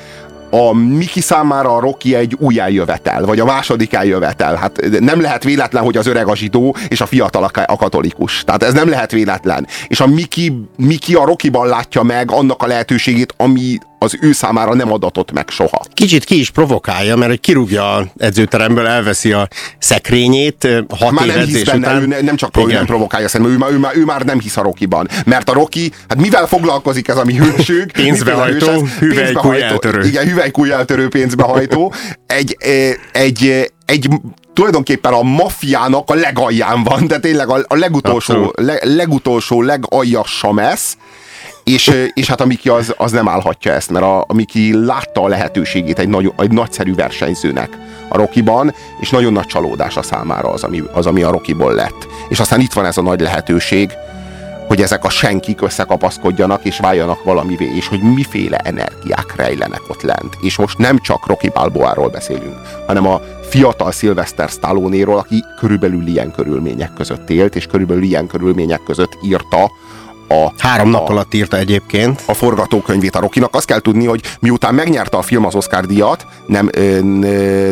a 0.54 0.72
Miki 0.72 1.20
számára 1.20 1.76
a 1.76 1.80
Rocky 1.80 2.14
egy 2.14 2.36
újjájövetel, 2.38 3.24
vagy 3.24 3.40
a 3.40 3.44
második 3.44 3.92
eljövetel. 3.92 4.54
Hát 4.54 4.80
nem 5.00 5.20
lehet 5.20 5.44
véletlen, 5.44 5.82
hogy 5.82 5.96
az 5.96 6.06
öreg 6.06 6.28
a 6.28 6.36
zsidó, 6.36 6.76
és 6.88 7.00
a 7.00 7.06
fiatal 7.06 7.50
a 7.66 7.76
katolikus. 7.76 8.44
Tehát 8.44 8.62
ez 8.62 8.72
nem 8.72 8.88
lehet 8.88 9.10
véletlen. 9.10 9.66
És 9.88 10.00
a 10.00 10.06
Miki, 10.06 10.52
Miki 10.76 11.14
a 11.14 11.24
Rockyban 11.24 11.66
látja 11.66 12.02
meg 12.02 12.30
annak 12.30 12.62
a 12.62 12.66
lehetőségét, 12.66 13.34
ami, 13.36 13.78
az 14.02 14.18
ő 14.20 14.32
számára 14.32 14.74
nem 14.74 14.92
adatott 14.92 15.32
meg 15.32 15.48
soha. 15.48 15.82
Kicsit 15.94 16.24
ki 16.24 16.38
is 16.38 16.50
provokálja, 16.50 17.16
mert 17.16 17.30
hogy 17.30 17.40
kirúgja 17.40 17.94
a 17.94 18.06
edzőteremből, 18.16 18.86
elveszi 18.86 19.32
a 19.32 19.48
szekrényét, 19.78 20.68
hat 20.98 21.10
már 21.10 21.26
nem 21.26 21.44
hisz 21.44 21.62
benne, 21.62 21.88
után... 21.88 22.12
ő 22.12 22.22
nem 22.22 22.36
csak 22.36 22.56
ő 22.56 22.72
nem 22.72 22.86
provokálja, 22.86 23.28
szerintem 23.28 23.54
ő, 23.54 23.58
már, 23.58 23.70
ő, 23.70 23.78
már, 23.78 23.96
ő 23.96 24.04
már 24.04 24.22
nem 24.22 24.40
hisz 24.40 24.56
a 24.56 24.62
Rokiban. 24.62 25.08
Mert 25.24 25.50
a 25.50 25.52
Roki, 25.52 25.92
hát 26.08 26.20
mivel 26.20 26.46
foglalkozik 26.46 27.08
ez 27.08 27.16
a 27.16 27.24
mi 27.24 27.36
hősünk? 27.36 27.92
pénzbehajtó, 28.02 28.86
hüvelykúj 28.98 29.58
Igen, 30.02 30.28
hüvelykúj 30.28 30.70
eltörő 30.70 31.08
pénzbehajtó. 31.08 31.92
Egy, 32.26 32.56
egy, 33.12 33.72
egy 33.84 34.08
tulajdonképpen 34.52 35.12
a 35.12 35.22
maffiának 35.22 36.10
a 36.10 36.14
legalján 36.14 36.82
van, 36.82 37.06
de 37.06 37.18
tényleg 37.18 37.48
a, 37.48 37.64
a 37.68 37.76
legutolsó, 37.76 38.52
le, 38.56 38.78
legutolsó, 38.82 39.62
legaljassam 39.62 40.58
ez, 40.58 40.96
és, 41.64 42.10
és 42.14 42.28
hát 42.28 42.40
a 42.40 42.46
Miki 42.46 42.68
az, 42.68 42.94
az 42.96 43.12
nem 43.12 43.28
állhatja 43.28 43.72
ezt, 43.72 43.90
mert 43.90 44.04
a, 44.04 44.24
a 44.28 44.34
Miki 44.34 44.84
látta 44.84 45.22
a 45.22 45.28
lehetőségét 45.28 45.98
egy, 45.98 46.08
nagy, 46.08 46.32
egy 46.38 46.50
nagyszerű 46.50 46.94
versenyzőnek 46.94 47.78
a 48.08 48.16
Rokiban, 48.16 48.74
és 49.00 49.10
nagyon 49.10 49.32
nagy 49.32 49.46
csalódás 49.46 49.96
a 49.96 50.02
számára 50.02 50.48
az, 50.48 50.62
ami, 50.62 50.82
az, 50.92 51.06
ami 51.06 51.22
a 51.22 51.30
Rokiból 51.30 51.74
lett. 51.74 52.08
És 52.28 52.40
aztán 52.40 52.60
itt 52.60 52.72
van 52.72 52.86
ez 52.86 52.96
a 52.96 53.02
nagy 53.02 53.20
lehetőség, 53.20 53.90
hogy 54.66 54.82
ezek 54.82 55.04
a 55.04 55.08
senkik 55.08 55.62
összekapaszkodjanak 55.62 56.64
és 56.64 56.78
váljanak 56.78 57.24
valamivé, 57.24 57.70
és 57.76 57.88
hogy 57.88 58.02
miféle 58.02 58.56
energiák 58.56 59.36
rejlenek 59.36 59.82
ott 59.88 60.02
lent. 60.02 60.36
És 60.40 60.56
most 60.56 60.78
nem 60.78 60.98
csak 60.98 61.26
Rocky 61.26 61.48
Balboáról 61.48 62.08
beszélünk, 62.08 62.56
hanem 62.86 63.06
a 63.06 63.20
fiatal 63.48 63.92
Sylvester 63.92 64.48
Stallone-ról, 64.48 65.18
aki 65.18 65.44
körülbelül 65.58 66.06
ilyen 66.06 66.32
körülmények 66.32 66.92
között 66.92 67.30
élt, 67.30 67.56
és 67.56 67.66
körülbelül 67.66 68.02
ilyen 68.02 68.26
körülmények 68.26 68.82
között 68.82 69.18
írta 69.22 69.70
a... 70.28 70.52
Három 70.58 70.90
nap 70.90 71.08
a, 71.08 71.12
alatt 71.12 71.34
írta 71.34 71.56
egyébként. 71.56 72.22
A 72.26 72.34
forgatókönyvét 72.34 73.16
a 73.16 73.20
Rokinak. 73.20 73.54
Azt 73.54 73.66
kell 73.66 73.80
tudni, 73.80 74.06
hogy 74.06 74.22
miután 74.40 74.74
megnyerte 74.74 75.16
a 75.16 75.22
film 75.22 75.46
az 75.46 75.54
Oscar 75.54 75.86
díjat, 75.86 76.26
nem, 76.46 76.70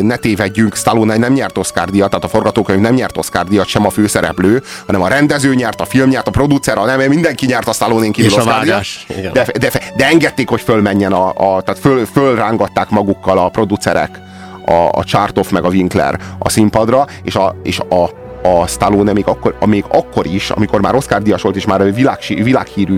ne 0.01 0.15
tévedjünk, 0.15 0.75
Stallone 0.75 1.17
nem 1.17 1.33
nyert 1.33 1.57
Oscar 1.57 1.89
díjat, 1.89 2.09
tehát 2.09 2.25
a 2.25 2.27
forgatókönyv 2.27 2.79
nem 2.79 2.93
nyert 2.93 3.17
Oscar 3.17 3.45
díjat, 3.45 3.67
sem 3.67 3.85
a 3.85 3.89
főszereplő, 3.89 4.63
hanem 4.85 5.01
a 5.01 5.07
rendező 5.07 5.55
nyert, 5.55 5.81
a 5.81 5.85
film 5.85 6.09
nyert, 6.09 6.27
a 6.27 6.31
producer, 6.31 6.77
a 6.77 6.85
nem, 6.85 7.01
mindenki 7.09 7.45
nyert 7.45 7.67
a 7.67 7.73
Stallone-n 7.73 8.11
kívül 8.11 8.33
Oscar 8.33 8.63
díjat. 8.63 8.85
De, 9.33 9.45
de, 9.59 9.71
de, 9.95 10.07
engedték, 10.07 10.49
hogy 10.49 10.61
fölmenjen, 10.61 11.11
a, 11.11 11.27
a, 11.27 11.61
tehát 11.61 11.79
föl, 11.79 12.05
fölrángatták 12.05 12.89
magukkal 12.89 13.37
a 13.37 13.49
producerek 13.49 14.19
a, 14.65 14.89
a 14.91 15.03
Chartoff 15.03 15.49
meg 15.49 15.63
a 15.63 15.67
Winkler 15.67 16.19
a 16.39 16.49
színpadra, 16.49 17.07
és 17.23 17.35
a, 17.35 17.55
és 17.63 17.79
a 17.79 18.20
a 18.43 18.67
Stallone 18.67 19.13
még 19.13 19.27
akkor, 19.27 19.55
még 19.65 19.83
akkor 19.87 20.25
is, 20.25 20.49
amikor 20.49 20.81
már 20.81 20.95
Oscar 20.95 21.21
díjas 21.21 21.41
volt, 21.41 21.55
és 21.55 21.65
már 21.65 21.93
világ, 21.93 22.17
világhírű 22.27 22.95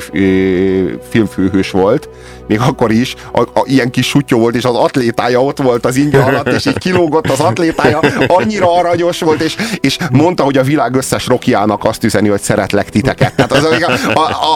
filmfőhős 1.09 1.71
volt, 1.71 2.09
még 2.47 2.59
akkor 2.59 2.91
is 2.91 3.15
a, 3.33 3.41
a, 3.41 3.63
ilyen 3.63 3.89
kis 3.89 4.07
sutyó 4.07 4.39
volt, 4.39 4.55
és 4.55 4.63
az 4.63 4.75
atlétája 4.75 5.43
ott 5.43 5.57
volt 5.57 5.85
az 5.85 5.95
ingye 5.95 6.19
alatt, 6.19 6.47
és 6.47 6.65
így 6.65 6.77
kilógott 6.77 7.29
az 7.29 7.39
atlétája, 7.39 7.99
annyira 8.27 8.77
aranyos 8.77 9.19
volt, 9.19 9.41
és, 9.41 9.55
és 9.79 9.97
mondta, 10.11 10.43
hogy 10.43 10.57
a 10.57 10.63
világ 10.63 10.95
összes 10.95 11.27
rokiának 11.27 11.83
azt 11.83 12.03
üzeni, 12.03 12.29
hogy 12.29 12.41
szeretlek 12.41 12.89
titeket. 12.89 13.35
Tehát 13.35 13.51
az, 13.51 13.63
az, 13.63 14.07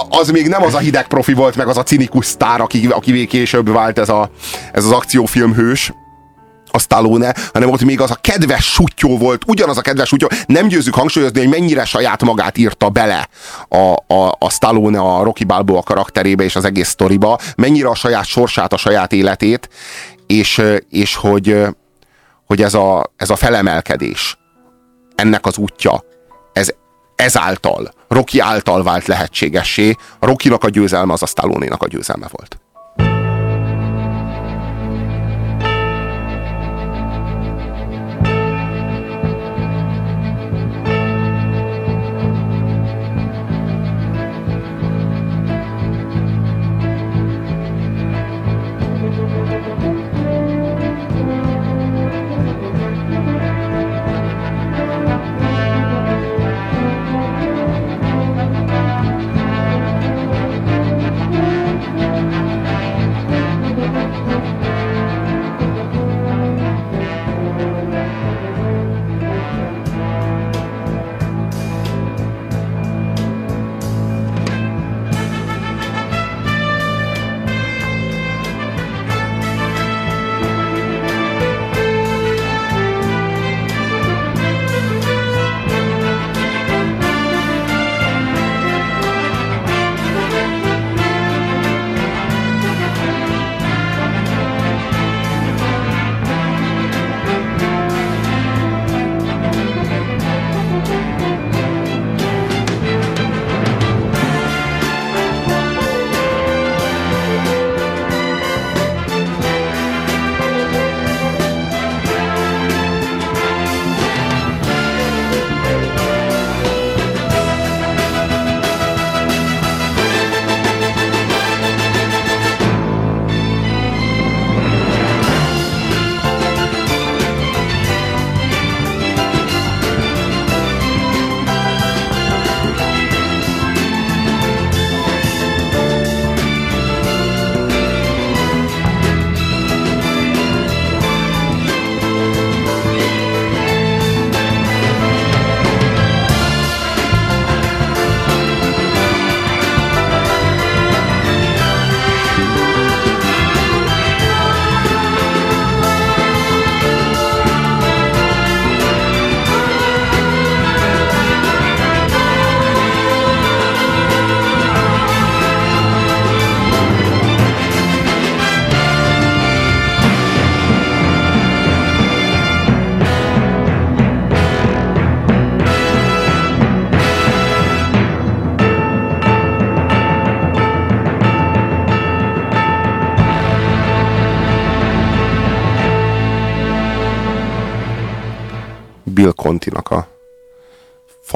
az 0.10 0.30
még 0.30 0.48
nem 0.48 0.64
az 0.64 0.74
a 0.74 0.80
hideg 0.80 1.08
profi 1.08 1.34
volt, 1.34 1.56
meg 1.56 1.68
az 1.68 1.78
a 1.78 1.84
cinikus 1.84 2.26
sztár, 2.26 2.62
aki, 2.62 2.88
aki 2.90 3.26
később 3.26 3.72
vált 3.72 4.00
ez, 4.00 4.10
a, 4.10 4.30
ez 4.72 4.86
az 4.86 4.92
akciófilmhős, 4.92 5.92
a 6.78 6.80
Stallone, 6.80 7.36
hanem 7.54 7.70
ott 7.70 7.84
még 7.84 8.02
az 8.02 8.12
a 8.12 8.18
kedves 8.22 8.66
sutyó 8.66 9.18
volt, 9.18 9.42
ugyanaz 9.48 9.78
a 9.78 9.82
kedves 9.82 10.08
sutyó. 10.08 10.28
Nem 10.46 10.68
győzzük 10.68 10.94
hangsúlyozni, 10.94 11.40
hogy 11.40 11.50
mennyire 11.50 11.86
saját 11.86 12.24
magát 12.24 12.58
írta 12.58 12.90
bele 12.90 13.30
a, 13.70 14.14
a, 14.14 14.36
a 14.40 14.50
Stallone 14.50 15.00
a 15.00 15.24
Rocky 15.24 15.44
Balboa 15.44 15.82
karakterébe 15.82 16.44
és 16.44 16.56
az 16.56 16.66
egész 16.66 16.90
sztoriba, 16.90 17.40
mennyire 17.56 17.88
a 17.88 17.96
saját 17.96 18.26
sorsát, 18.26 18.74
a 18.74 18.78
saját 18.78 19.14
életét, 19.14 19.70
és, 20.28 20.62
és 20.90 21.16
hogy, 21.16 21.66
hogy 22.46 22.62
ez, 22.62 22.74
a, 22.74 23.12
ez 23.18 23.30
a 23.30 23.36
felemelkedés, 23.36 24.38
ennek 25.16 25.46
az 25.46 25.58
útja, 25.58 26.04
ez 26.54 26.70
ezáltal, 27.16 27.92
Rocky 28.08 28.40
által 28.40 28.84
vált 28.84 29.06
lehetségessé. 29.06 29.96
A 30.20 30.26
Rokinak 30.26 30.64
a 30.64 30.70
győzelme 30.70 31.14
az 31.14 31.22
a 31.22 31.26
Stallone-nak 31.26 31.84
a 31.84 31.88
győzelme 31.88 32.28
volt. 32.32 32.60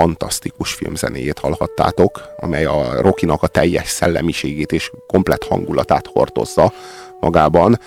Fantasztikus 0.01 0.73
filmzenéjét 0.73 1.39
hallhattátok, 1.39 2.21
amely 2.37 2.65
a 2.65 3.01
Rokinak 3.01 3.43
a 3.43 3.47
teljes 3.47 3.87
szellemiségét 3.87 4.71
és 4.71 4.91
komplet 5.07 5.43
hangulatát 5.43 6.07
hordozza 6.13 6.73
magában. 7.19 7.79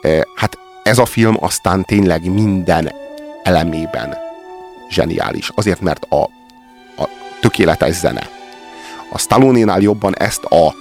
E, 0.00 0.26
Hát 0.34 0.58
ez 0.82 0.98
a 0.98 1.04
film 1.04 1.36
aztán 1.40 1.84
tényleg 1.84 2.32
minden 2.32 2.92
elemében 3.42 4.16
zseniális. 4.90 5.50
Azért, 5.54 5.80
mert 5.80 6.04
a, 6.04 6.22
a 7.02 7.08
tökéletes 7.40 7.94
zene. 7.94 8.28
A 9.12 9.18
Stallone-nál 9.18 9.80
jobban 9.80 10.16
ezt 10.16 10.44
a 10.44 10.74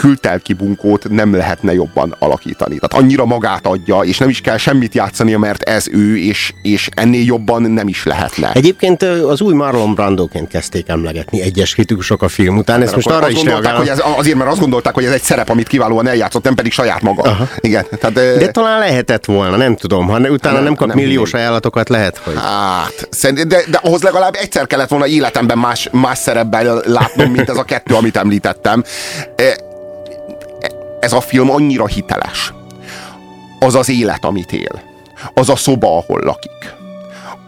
kültelki 0.00 0.52
bunkót 0.52 1.08
nem 1.08 1.34
lehetne 1.34 1.72
jobban 1.72 2.16
alakítani. 2.18 2.78
Tehát 2.78 3.04
annyira 3.04 3.24
magát 3.24 3.66
adja, 3.66 4.00
és 4.00 4.18
nem 4.18 4.28
is 4.28 4.40
kell 4.40 4.56
semmit 4.56 4.94
játszania, 4.94 5.38
mert 5.38 5.62
ez 5.62 5.88
ő, 5.92 6.18
és, 6.18 6.52
és 6.62 6.88
ennél 6.94 7.24
jobban 7.24 7.62
nem 7.62 7.88
is 7.88 8.04
lehetne. 8.04 8.52
Egyébként 8.52 9.02
az 9.02 9.40
új 9.40 9.54
Marlon 9.54 9.94
Brandoként 9.94 10.48
kezdték 10.48 10.88
emlegetni 10.88 11.40
egyes 11.40 11.74
kritikusok 11.74 12.22
a 12.22 12.28
film 12.28 12.56
után, 12.56 12.82
ezt 12.82 12.94
most 12.94 13.10
arra 13.10 13.28
is 13.28 13.34
gondolták, 13.34 13.76
hogy 13.76 13.88
ez, 13.88 14.02
azért, 14.16 14.36
mert 14.36 14.50
azt 14.50 14.60
gondolták, 14.60 14.94
hogy 14.94 15.04
ez 15.04 15.12
egy 15.12 15.22
szerep, 15.22 15.48
amit 15.48 15.66
kiválóan 15.68 16.06
eljátszott, 16.06 16.44
nem 16.44 16.54
pedig 16.54 16.72
saját 16.72 17.02
maga. 17.02 17.22
Aha. 17.22 17.48
Igen, 17.60 17.84
tehát, 17.98 18.14
De 18.38 18.50
talán 18.50 18.78
lehetett 18.78 19.24
volna, 19.24 19.56
nem 19.56 19.76
tudom. 19.76 20.06
Ha 20.06 20.18
utána 20.18 20.54
Nem, 20.54 20.64
nem 20.64 20.74
kap 20.74 20.88
nem 20.88 20.96
milliós 20.96 21.30
hinném. 21.30 21.44
ajánlatokat, 21.44 21.88
lehet, 21.88 22.18
hogy... 22.18 22.34
Hát, 22.36 23.08
de, 23.34 23.44
de 23.44 23.80
ahhoz 23.82 24.02
legalább 24.02 24.34
egyszer 24.34 24.66
kellett 24.66 24.88
volna 24.88 25.06
életemben 25.06 25.58
más, 25.58 25.88
más 25.92 26.18
szerepben 26.18 26.80
látnom, 26.84 27.30
mint 27.30 27.48
ez 27.48 27.56
a 27.56 27.64
kettő, 27.64 27.94
amit 27.94 28.16
említettem. 28.16 28.84
Ez 31.00 31.12
a 31.12 31.20
film 31.20 31.50
annyira 31.50 31.86
hiteles. 31.86 32.52
Az 33.58 33.74
az 33.74 33.88
élet, 33.88 34.24
amit 34.24 34.52
él. 34.52 34.82
Az 35.34 35.48
a 35.48 35.56
szoba, 35.56 35.96
ahol 35.96 36.20
lakik. 36.24 36.78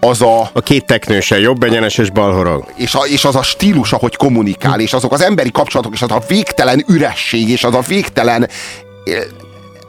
Az 0.01 0.23
a, 0.23 0.51
A 0.53 0.61
két 0.61 0.85
teknőse, 0.87 1.39
jobb 1.39 1.63
egyenes 1.63 1.99
és 1.99 2.11
balhorog. 2.11 2.73
és, 2.77 2.95
a, 2.95 3.07
és 3.07 3.25
az 3.25 3.37
a 3.37 3.43
stílus, 3.43 3.93
ahogy 3.93 4.17
kommunikál, 4.17 4.81
és 4.81 4.93
azok 4.93 5.13
az 5.13 5.21
emberi 5.21 5.51
kapcsolatok, 5.51 5.95
és 5.95 6.03
az 6.03 6.11
a 6.11 6.23
végtelen 6.29 6.85
üresség, 6.89 7.49
és 7.49 7.65
az 7.65 7.75
a 7.75 7.81
végtelen 7.81 8.43
eh, 8.43 9.15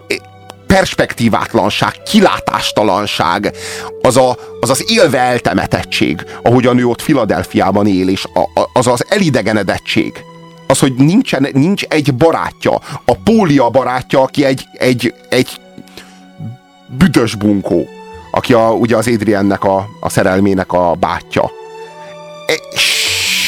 eh, 0.07 0.17
perspektívátlanság, 0.67 1.91
kilátástalanság, 2.05 3.51
az, 4.01 4.17
a, 4.17 4.37
az 4.59 4.69
az 4.69 4.91
élve 4.91 5.19
eltemetettség, 5.19 6.25
ahogyan 6.43 6.77
ő 6.77 6.85
ott 6.85 7.01
Filadelfiában 7.01 7.87
él, 7.87 8.09
és 8.09 8.25
a, 8.33 8.59
a, 8.59 8.69
az 8.73 8.87
az 8.87 9.05
elidegenedettség. 9.09 10.23
Az, 10.73 10.79
hogy 10.79 10.93
nincsen, 10.93 11.47
nincs 11.51 11.83
egy 11.83 12.13
barátja. 12.13 12.81
A 13.05 13.15
Pólia 13.23 13.69
barátja, 13.69 14.21
aki 14.21 14.45
egy, 14.45 14.67
egy, 14.73 15.13
egy 15.29 15.61
büdös 16.87 17.35
bunkó, 17.35 17.87
aki 18.31 18.53
a, 18.53 18.71
ugye 18.71 18.95
az 18.97 19.07
Adriennek 19.07 19.63
a, 19.63 19.87
a 19.99 20.09
szerelmének 20.09 20.73
a 20.73 20.95
bátyja. 20.99 21.51
E, 22.47 22.77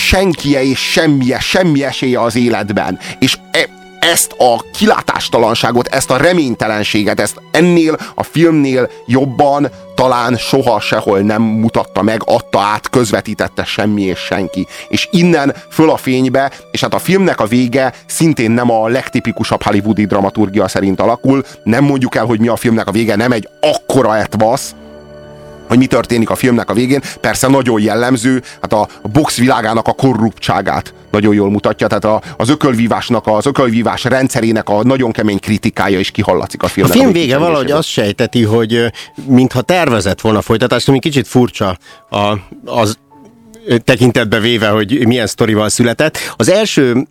senkie 0.07 0.63
és 0.63 0.79
semmije, 0.79 1.39
semmi 1.39 1.83
esélye 1.83 2.21
az 2.21 2.35
életben. 2.35 2.99
És 3.19 3.37
e, 3.51 3.69
ezt 4.11 4.31
a 4.37 4.63
kilátástalanságot, 4.77 5.87
ezt 5.87 6.11
a 6.11 6.17
reménytelenséget, 6.17 7.19
ezt 7.19 7.41
ennél 7.51 7.97
a 8.15 8.23
filmnél 8.23 8.89
jobban 9.05 9.69
talán 9.95 10.35
soha 10.35 10.79
sehol 10.79 11.19
nem 11.19 11.41
mutatta 11.41 12.01
meg, 12.01 12.21
adta 12.25 12.59
át, 12.59 12.89
közvetítette 12.89 13.63
semmi 13.63 14.01
és 14.01 14.19
senki. 14.19 14.67
És 14.87 15.07
innen 15.11 15.55
föl 15.69 15.89
a 15.89 15.97
fénybe, 15.97 16.51
és 16.71 16.81
hát 16.81 16.93
a 16.93 16.99
filmnek 16.99 17.39
a 17.39 17.45
vége 17.45 17.93
szintén 18.05 18.51
nem 18.51 18.71
a 18.71 18.87
legtipikusabb 18.87 19.63
hollywoodi 19.63 20.05
dramaturgia 20.05 20.67
szerint 20.67 20.99
alakul, 20.99 21.43
nem 21.63 21.83
mondjuk 21.83 22.15
el, 22.15 22.25
hogy 22.25 22.39
mi 22.39 22.47
a 22.47 22.55
filmnek 22.55 22.87
a 22.87 22.91
vége, 22.91 23.15
nem 23.15 23.31
egy 23.31 23.49
akkora 23.61 24.17
etvasz, 24.17 24.75
hogy 25.67 25.77
mi 25.77 25.85
történik 25.85 26.29
a 26.29 26.35
filmnek 26.35 26.69
a 26.69 26.73
végén. 26.73 27.01
Persze 27.21 27.47
nagyon 27.47 27.81
jellemző, 27.81 28.43
hát 28.61 28.73
a 28.73 28.87
box 29.11 29.37
világának 29.37 29.87
a 29.87 29.91
korruptságát 29.93 30.93
nagyon 31.11 31.33
jól 31.33 31.49
mutatja, 31.49 31.87
tehát 31.87 32.05
a, 32.05 32.21
az 32.37 32.49
ökölvívásnak, 32.49 33.27
az 33.27 33.45
ökölvívás 33.45 34.03
rendszerének 34.03 34.69
a 34.69 34.83
nagyon 34.83 35.11
kemény 35.11 35.39
kritikája 35.39 35.99
is 35.99 36.11
kihallatszik 36.11 36.63
a 36.63 36.65
A 36.65 36.69
filmnek. 36.69 36.97
film 36.97 37.09
a 37.09 37.11
vége 37.11 37.37
valahogy 37.37 37.71
azt 37.71 37.87
sejteti, 37.87 38.43
hogy 38.43 38.91
mintha 39.27 39.61
tervezett 39.61 40.21
volna 40.21 40.41
folytatást, 40.41 40.89
ami 40.89 40.99
kicsit 40.99 41.27
furcsa 41.27 41.77
a, 42.09 42.33
az 42.65 42.97
tekintetbe 43.83 44.39
véve, 44.39 44.67
hogy 44.67 45.07
milyen 45.07 45.27
sztorival 45.27 45.69
született. 45.69 46.17
Az 46.35 46.49
első 46.49 47.07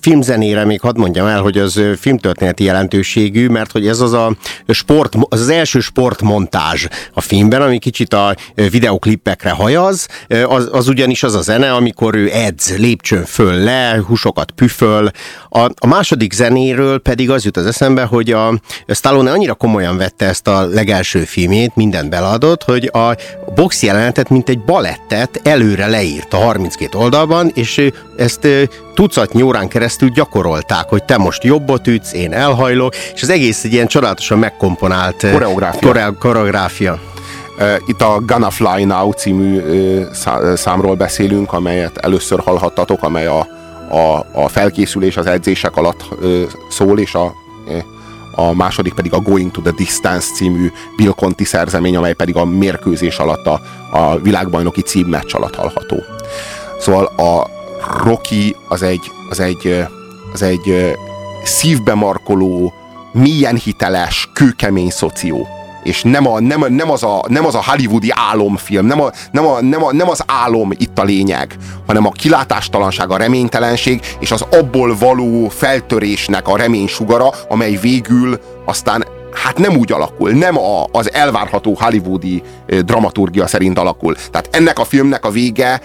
filmzenére 0.00 0.64
még 0.64 0.80
hadd 0.80 0.98
mondjam 0.98 1.26
el, 1.26 1.40
hogy 1.40 1.58
az 1.58 1.80
filmtörténeti 2.00 2.64
jelentőségű, 2.64 3.48
mert 3.48 3.72
hogy 3.72 3.86
ez 3.86 4.00
az 4.00 4.12
a 4.12 4.36
sport, 4.68 5.14
az, 5.28 5.40
az 5.40 5.48
első 5.48 5.80
sportmontázs 5.80 6.86
a 7.14 7.20
filmben, 7.20 7.62
ami 7.62 7.78
kicsit 7.78 8.14
a 8.14 8.36
videoklippekre 8.54 9.50
hajaz, 9.50 10.06
az, 10.44 10.68
az 10.72 10.88
ugyanis 10.88 11.22
az 11.22 11.34
a 11.34 11.40
zene, 11.40 11.72
amikor 11.72 12.14
ő 12.14 12.30
edz, 12.32 12.76
lépcsőn 12.76 13.24
föl 13.24 13.54
le, 13.54 14.02
húsokat 14.06 14.50
püföl. 14.50 15.10
A, 15.48 15.60
a 15.60 15.86
második 15.86 16.32
zenéről 16.32 16.98
pedig 16.98 17.30
az 17.30 17.44
jut 17.44 17.56
az 17.56 17.66
eszembe, 17.66 18.02
hogy 18.02 18.30
a 18.30 18.60
Stallone 18.88 19.30
annyira 19.30 19.54
komolyan 19.54 19.96
vette 19.96 20.26
ezt 20.26 20.48
a 20.48 20.66
legelső 20.66 21.20
filmét, 21.20 21.76
mindent 21.76 22.10
beleadott, 22.10 22.62
hogy 22.62 22.90
a 22.92 23.16
box 23.54 23.82
jelenetet, 23.82 24.28
mint 24.28 24.48
egy 24.48 24.60
balettet 24.60 25.40
előre 25.42 25.88
leírta 25.90 26.36
32 26.36 26.98
oldalban, 26.98 27.50
és 27.54 27.90
ezt 28.16 28.48
tucatnyi 28.94 29.42
órán 29.42 29.68
keresztül 29.68 30.08
gyakorolták, 30.08 30.88
hogy 30.88 31.04
te 31.04 31.16
most 31.16 31.44
jobbot 31.44 31.86
ütsz, 31.86 32.12
én 32.12 32.32
elhajlok, 32.32 32.94
és 33.14 33.22
az 33.22 33.30
egész 33.30 33.64
egy 33.64 33.72
ilyen 33.72 33.86
csodálatosan 33.86 34.38
megkomponált 34.38 35.26
Koreográfia. 35.32 35.88
kore- 35.88 36.18
koreográfia. 36.18 36.98
Itt 37.86 38.00
a 38.00 38.20
Gonna 38.26 38.50
Fly 38.50 38.84
Now 38.84 39.12
című 39.12 39.60
számról 40.54 40.94
beszélünk, 40.94 41.52
amelyet 41.52 41.96
először 41.96 42.40
hallhattatok, 42.40 43.02
amely 43.02 43.26
a, 43.26 43.46
a, 43.90 44.26
a 44.32 44.48
felkészülés 44.48 45.16
az 45.16 45.26
edzések 45.26 45.76
alatt 45.76 46.04
szól, 46.70 46.98
és 46.98 47.14
a, 47.14 47.34
a 48.30 48.52
második 48.54 48.94
pedig 48.94 49.12
a 49.12 49.20
Going 49.20 49.50
to 49.50 49.60
the 49.60 49.70
Distance 49.70 50.32
című 50.34 50.72
Bill 50.96 51.12
Conti 51.16 51.44
szerzemény, 51.44 51.96
amely 51.96 52.14
pedig 52.14 52.36
a 52.36 52.44
mérkőzés 52.44 53.18
alatt, 53.18 53.46
a, 53.46 53.60
a 53.92 54.18
világbajnoki 54.18 54.80
címmeccs 54.80 55.34
alatt 55.34 55.54
hallható. 55.54 55.96
Szóval 56.78 57.04
a 57.04 57.50
Rocky 58.04 58.56
az 58.68 58.82
egy, 58.82 59.10
az 59.28 59.40
egy, 59.40 59.84
az 60.32 60.42
egy 60.42 60.68
ö, 60.68 60.90
szívbe 61.44 61.94
markoló, 61.94 62.72
mélyen 63.12 63.56
hiteles, 63.56 64.28
kőkemény 64.32 64.90
szoció. 64.90 65.48
És 65.82 66.02
nem, 66.02 66.26
a, 66.26 66.40
nem, 66.40 66.64
nem, 66.68 66.90
az 66.90 67.02
a, 67.02 67.24
nem 67.28 67.46
az 67.46 67.54
a 67.54 67.62
hollywoodi 67.64 68.08
álomfilm, 68.30 68.86
nem, 68.86 69.00
a, 69.00 69.10
nem, 69.30 69.46
a, 69.46 69.60
nem, 69.60 69.84
a, 69.84 69.92
nem 69.92 70.08
az 70.08 70.22
álom 70.26 70.70
itt 70.76 70.98
a 70.98 71.04
lényeg, 71.04 71.56
hanem 71.86 72.06
a 72.06 72.10
kilátástalanság, 72.10 73.10
a 73.10 73.16
reménytelenség, 73.16 74.00
és 74.18 74.30
az 74.30 74.44
abból 74.50 74.96
való 74.98 75.48
feltörésnek 75.48 76.48
a 76.48 76.56
reménysugara, 76.56 77.30
amely 77.48 77.78
végül 77.80 78.40
aztán 78.64 79.04
hát 79.32 79.58
nem 79.58 79.76
úgy 79.76 79.92
alakul, 79.92 80.30
nem 80.30 80.58
a, 80.58 80.84
az 80.92 81.12
elvárható 81.12 81.76
hollywoodi 81.80 82.42
dramaturgia 82.66 83.46
szerint 83.46 83.78
alakul. 83.78 84.14
Tehát 84.30 84.48
ennek 84.50 84.78
a 84.78 84.84
filmnek 84.84 85.24
a 85.24 85.30
vége 85.30 85.80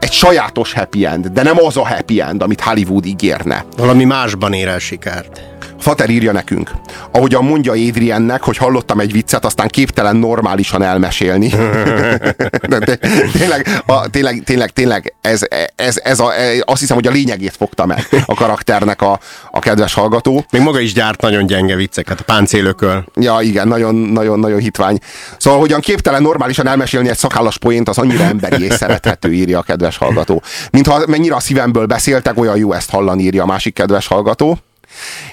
egy 0.00 0.12
sajátos 0.12 0.72
happy 0.72 1.06
end, 1.06 1.26
de 1.26 1.42
nem 1.42 1.56
az 1.64 1.76
a 1.76 1.86
happy 1.86 2.20
end, 2.20 2.42
amit 2.42 2.60
Hollywood 2.60 3.06
ígérne. 3.06 3.64
Valami 3.76 4.04
másban 4.04 4.52
ér 4.52 4.68
el 4.68 4.78
sikert. 4.78 5.40
Fater 5.78 6.10
írja 6.10 6.32
nekünk. 6.32 6.70
Ahogyan 7.10 7.44
mondja 7.44 7.72
Adriennek, 7.72 8.42
hogy 8.42 8.56
hallottam 8.56 9.00
egy 9.00 9.12
viccet, 9.12 9.44
aztán 9.44 9.68
képtelen 9.68 10.16
normálisan 10.16 10.82
elmesélni. 10.82 11.48
De 12.68 12.78
té- 12.78 13.00
tényleg, 13.32 13.82
a, 13.86 14.10
tényleg, 14.10 14.42
tényleg, 14.44 14.70
tényleg 14.70 15.14
ez, 15.20 15.40
ez, 15.76 16.00
ez 16.02 16.20
a, 16.20 16.34
e, 16.34 16.62
azt 16.64 16.80
hiszem, 16.80 16.96
hogy 16.96 17.06
a 17.06 17.10
lényegét 17.10 17.56
fogta 17.56 17.86
meg 17.86 18.08
a 18.26 18.34
karakternek 18.34 19.02
a, 19.02 19.20
a 19.50 19.58
kedves 19.58 19.94
hallgató. 19.94 20.44
Még 20.50 20.62
maga 20.62 20.80
is 20.80 20.92
gyárt 20.92 21.20
nagyon 21.20 21.46
gyenge 21.46 21.74
vicceket, 21.74 22.20
a 22.20 22.24
páncélököl. 22.24 23.04
Ja, 23.14 23.38
igen, 23.40 23.68
nagyon, 23.68 23.94
nagyon, 23.94 24.38
nagyon 24.38 24.58
hitvány. 24.58 24.98
Szóval, 25.38 25.60
hogyan 25.60 25.80
képtelen 25.80 26.22
normálisan 26.22 26.66
elmesélni 26.66 27.08
egy 27.08 27.18
szakállas 27.18 27.58
poént, 27.58 27.88
az 27.88 27.98
annyira 27.98 28.24
emberi 28.24 28.64
és 28.64 28.74
szerethető, 28.74 29.32
írja 29.32 29.58
a 29.58 29.62
kedves 29.62 29.87
hallgató. 29.96 30.42
Mintha 30.70 31.02
mennyire 31.06 31.34
a 31.34 31.40
szívemből 31.40 31.86
beszéltek, 31.86 32.38
olyan 32.38 32.56
jó 32.56 32.72
ezt 32.72 32.90
hallani, 32.90 33.22
írja 33.22 33.42
a 33.42 33.46
másik 33.46 33.74
kedves 33.74 34.06
hallgató. 34.06 34.58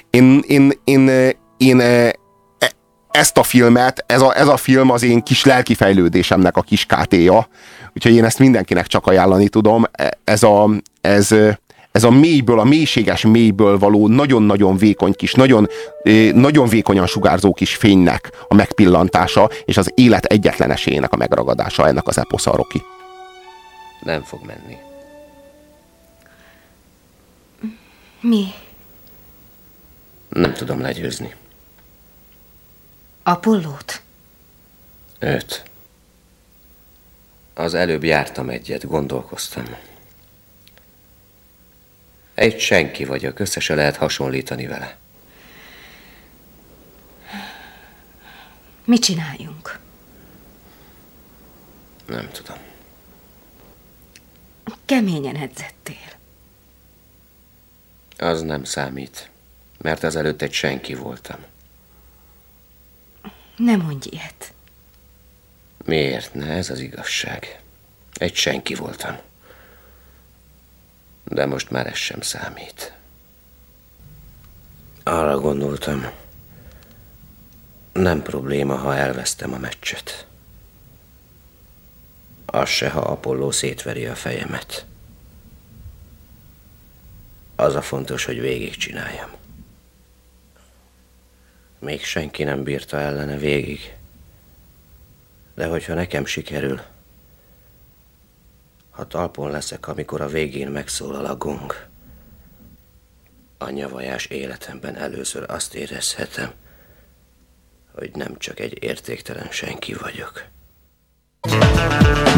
Én, 0.10 0.44
én, 0.48 0.72
én, 0.84 1.10
én 1.58 1.80
e- 1.80 2.16
ezt 3.12 3.38
a 3.38 3.44
filmet, 3.44 4.04
ez 4.08 4.22
a, 4.22 4.38
ez 4.38 4.48
a 4.48 4.58
film 4.58 4.92
az 4.92 5.04
én 5.04 5.24
kis 5.24 5.46
lelkifejlődésemnek 5.46 6.58
a 6.58 6.62
kis 6.62 6.86
kátéja, 6.86 7.48
úgyhogy 7.94 8.16
én 8.16 8.26
ezt 8.26 8.40
mindenkinek 8.40 8.88
csak 8.88 9.08
ajánlani 9.08 9.48
tudom. 9.48 9.86
E- 9.92 10.18
Ez 10.24 10.44
a, 10.44 10.70
ez, 11.02 11.36
ez 11.92 12.04
a 12.04 12.10
mélyből, 12.10 12.60
a 12.60 12.64
mélységes 12.64 13.26
mélyből 13.26 13.78
való 13.78 14.08
nagyon-nagyon 14.08 14.78
vékony 14.78 15.14
kis, 15.14 15.34
nagyon, 15.34 15.68
nagyon 16.34 16.68
vékonyan 16.68 17.08
sugárzó 17.08 17.54
kis 17.54 17.76
fénynek 17.76 18.32
a 18.48 18.54
megpillantása, 18.54 19.50
és 19.66 19.78
az 19.78 19.92
élet 19.96 20.26
egyetlen 20.26 20.72
esélyének 20.72 21.14
a 21.14 21.18
megragadása 21.18 21.88
ennek 21.88 22.08
az 22.08 22.18
eposza 22.18 22.56
Rocky. 22.56 22.82
Nem 24.06 24.24
fog 24.24 24.46
menni. 24.46 24.78
Mi? 28.20 28.46
Nem 30.30 30.54
tudom 30.54 30.82
legyőzni. 30.82 31.36
Apollót? 33.24 34.02
Őt. 35.20 35.64
Az 37.54 37.74
előbb 37.74 38.04
jártam 38.04 38.50
egyet, 38.50 38.88
gondolkoztam. 38.88 39.66
Egy 42.34 42.60
senki 42.60 43.06
vagyok, 43.06 43.40
össze 43.40 43.60
se 43.60 43.76
lehet 43.76 43.96
hasonlítani 43.96 44.66
vele. 44.66 44.98
Mit 48.84 49.02
csináljunk? 49.02 49.80
Nem 52.06 52.30
tudom. 52.32 52.58
Keményen 54.86 55.36
edzettél. 55.36 56.14
Az 58.18 58.42
nem 58.42 58.64
számít, 58.64 59.30
mert 59.78 60.04
ezelőtt 60.04 60.42
egy 60.42 60.54
senki 60.54 60.94
voltam. 60.94 61.38
Ne 63.56 63.76
mondj 63.76 64.10
ilyet. 64.12 64.54
Miért 65.86 66.34
ne? 66.34 66.48
Ez 66.48 66.70
az 66.70 66.80
igazság. 66.80 67.62
Egy 68.14 68.36
senki 68.36 68.76
voltam. 68.76 69.18
De 71.24 71.46
most 71.46 71.70
már 71.70 71.88
ez 71.88 71.98
sem 71.98 72.22
számít. 72.22 72.94
Arra 75.04 75.40
gondoltam, 75.40 76.12
nem 77.94 78.22
probléma, 78.22 78.76
ha 78.76 78.96
elvesztem 78.96 79.54
a 79.54 79.58
meccset. 79.58 80.28
Az 82.46 82.70
se, 82.70 82.90
ha 82.90 83.00
Apollo 83.00 83.52
szétveri 83.52 84.06
a 84.06 84.16
fejemet. 84.16 84.86
Az 87.56 87.76
a 87.76 87.82
fontos, 87.82 88.26
hogy 88.26 88.40
végigcsináljam. 88.40 89.30
Még 91.80 92.04
senki 92.04 92.44
nem 92.44 92.64
bírta 92.64 93.00
ellene 93.00 93.38
végig. 93.38 93.96
De 95.56 95.66
hogyha 95.66 95.94
nekem 95.94 96.26
sikerül, 96.26 96.82
ha 98.90 99.08
talpon 99.08 99.52
leszek, 99.52 99.88
amikor 99.88 100.22
a 100.22 100.28
végén 100.28 100.68
megszólal 100.68 101.26
a 101.26 101.38
gong, 101.38 101.88
a 103.58 103.70
nyavajás 103.70 104.26
életemben 104.26 104.96
először 104.96 105.44
azt 105.48 105.74
érezhetem, 105.74 106.52
hogy 107.92 108.12
nem 108.14 108.38
csak 108.38 108.60
egy 108.60 108.84
értéktelen 108.84 109.52
senki 109.52 109.94
vagyok. 109.94 110.55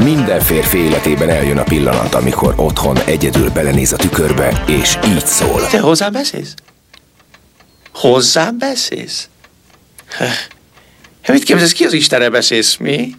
Minden 0.03 0.39
férfi 0.39 0.77
életében 0.77 1.29
eljön 1.29 1.57
a 1.57 1.63
pillanat, 1.63 2.13
amikor 2.13 2.53
otthon 2.57 2.97
egyedül 2.97 3.49
belenéz 3.49 3.93
a 3.93 3.95
tükörbe, 3.95 4.63
és 4.67 4.97
így 5.05 5.25
szól. 5.25 5.67
Te 5.67 5.79
hozzám 5.79 6.11
beszélsz? 6.11 6.53
Hozzám 7.93 8.57
beszélsz? 8.57 9.29
Hát 11.21 11.35
mit 11.35 11.43
képzelsz, 11.43 11.71
ki 11.71 11.85
az 11.85 11.93
Istenre 11.93 12.29
beszélsz, 12.29 12.75
mi? 12.75 13.13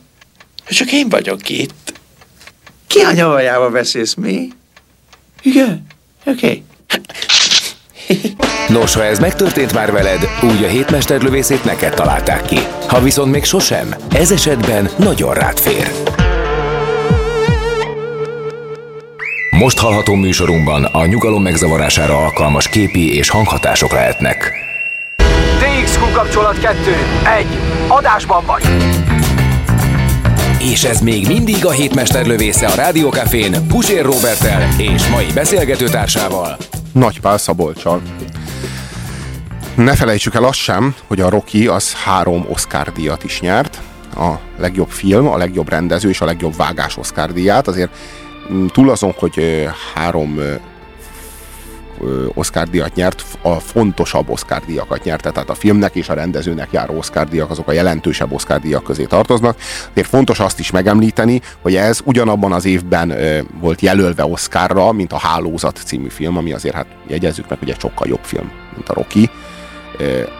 Csak 0.68 0.92
én 0.92 1.08
vagyok 1.08 1.48
itt. 1.48 1.92
Ki 2.86 2.98
a 3.00 3.12
nyavajába 3.12 3.70
beszélsz, 3.70 4.14
mi? 4.14 4.48
Igen? 5.42 5.86
Oké. 6.24 6.62
Okay. 8.06 8.36
Nos, 8.68 8.94
ha 8.94 9.04
ez 9.04 9.18
megtörtént 9.18 9.72
már 9.72 9.92
veled, 9.92 10.28
úgy 10.42 10.64
a 10.64 10.68
hétmesterlövészét 10.68 11.64
neked 11.64 11.94
találták 11.94 12.42
ki. 12.42 12.58
Ha 12.88 13.00
viszont 13.00 13.32
még 13.32 13.44
sosem, 13.44 13.94
ez 14.10 14.30
esetben 14.32 14.88
nagyon 14.96 15.34
rád 15.34 15.58
fér. 15.58 15.90
Most 19.50 19.78
hallható 19.78 20.14
műsorunkban 20.14 20.84
a 20.84 21.06
nyugalom 21.06 21.42
megzavarására 21.42 22.16
alkalmas 22.16 22.68
képi 22.68 23.16
és 23.16 23.28
hanghatások 23.28 23.92
lehetnek. 23.92 24.52
TXQ 25.58 26.12
kapcsolat 26.12 26.60
2. 26.60 26.76
1. 27.38 27.46
Adásban 27.88 28.44
vagy. 28.46 28.62
És 30.72 30.84
ez 30.84 31.00
még 31.00 31.26
mindig 31.26 31.66
a 31.66 31.70
hétmesterlövésze 31.70 32.66
a 32.66 32.74
Rádiókafén 32.74 33.66
Pusér 33.68 34.04
Robertel 34.04 34.68
és 34.78 35.08
mai 35.08 35.26
beszélgetőtársával. 35.34 36.56
Nagy 36.92 37.20
Pál 37.20 37.38
Szabolcsal. 37.38 38.02
Ne 39.78 39.94
felejtsük 39.94 40.34
el 40.34 40.44
azt 40.44 40.58
sem, 40.58 40.94
hogy 41.06 41.20
a 41.20 41.28
Rocky 41.28 41.66
az 41.66 41.94
három 41.94 42.46
Oscar 42.48 42.92
díjat 42.92 43.24
is 43.24 43.40
nyert. 43.40 43.80
A 44.16 44.32
legjobb 44.56 44.88
film, 44.88 45.26
a 45.26 45.36
legjobb 45.36 45.68
rendező 45.68 46.08
és 46.08 46.20
a 46.20 46.24
legjobb 46.24 46.56
vágás 46.56 46.96
Oscar 46.96 47.32
díját. 47.32 47.68
Azért 47.68 47.90
mm, 48.52 48.66
túl 48.66 48.90
azon, 48.90 49.14
hogy 49.18 49.68
három 49.94 50.40
Oscar 52.34 52.68
díjat 52.68 52.94
nyert, 52.94 53.24
a 53.42 53.54
fontosabb 53.54 54.30
Oscar 54.30 54.62
díjakat 54.66 55.04
nyerte, 55.04 55.30
tehát 55.30 55.50
a 55.50 55.54
filmnek 55.54 55.94
és 55.94 56.08
a 56.08 56.14
rendezőnek 56.14 56.68
járó 56.72 56.96
Oscar 56.96 57.28
díjak, 57.28 57.50
azok 57.50 57.68
a 57.68 57.72
jelentősebb 57.72 58.32
Oscar 58.32 58.60
díjak 58.60 58.84
közé 58.84 59.04
tartoznak. 59.04 59.56
Azért 59.90 60.08
fontos 60.08 60.40
azt 60.40 60.58
is 60.58 60.70
megemlíteni, 60.70 61.40
hogy 61.62 61.74
ez 61.74 62.00
ugyanabban 62.04 62.52
az 62.52 62.64
évben 62.64 63.14
volt 63.60 63.80
jelölve 63.80 64.24
Oscarra, 64.24 64.92
mint 64.92 65.12
a 65.12 65.18
Hálózat 65.18 65.80
című 65.84 66.08
film, 66.08 66.36
ami 66.36 66.52
azért 66.52 66.74
hát 66.74 66.86
jegyezzük 67.06 67.48
meg, 67.48 67.58
hogy 67.58 67.70
egy 67.70 67.80
sokkal 67.80 68.08
jobb 68.08 68.24
film, 68.24 68.50
mint 68.74 68.88
a 68.88 68.94
Rocky. 68.94 69.30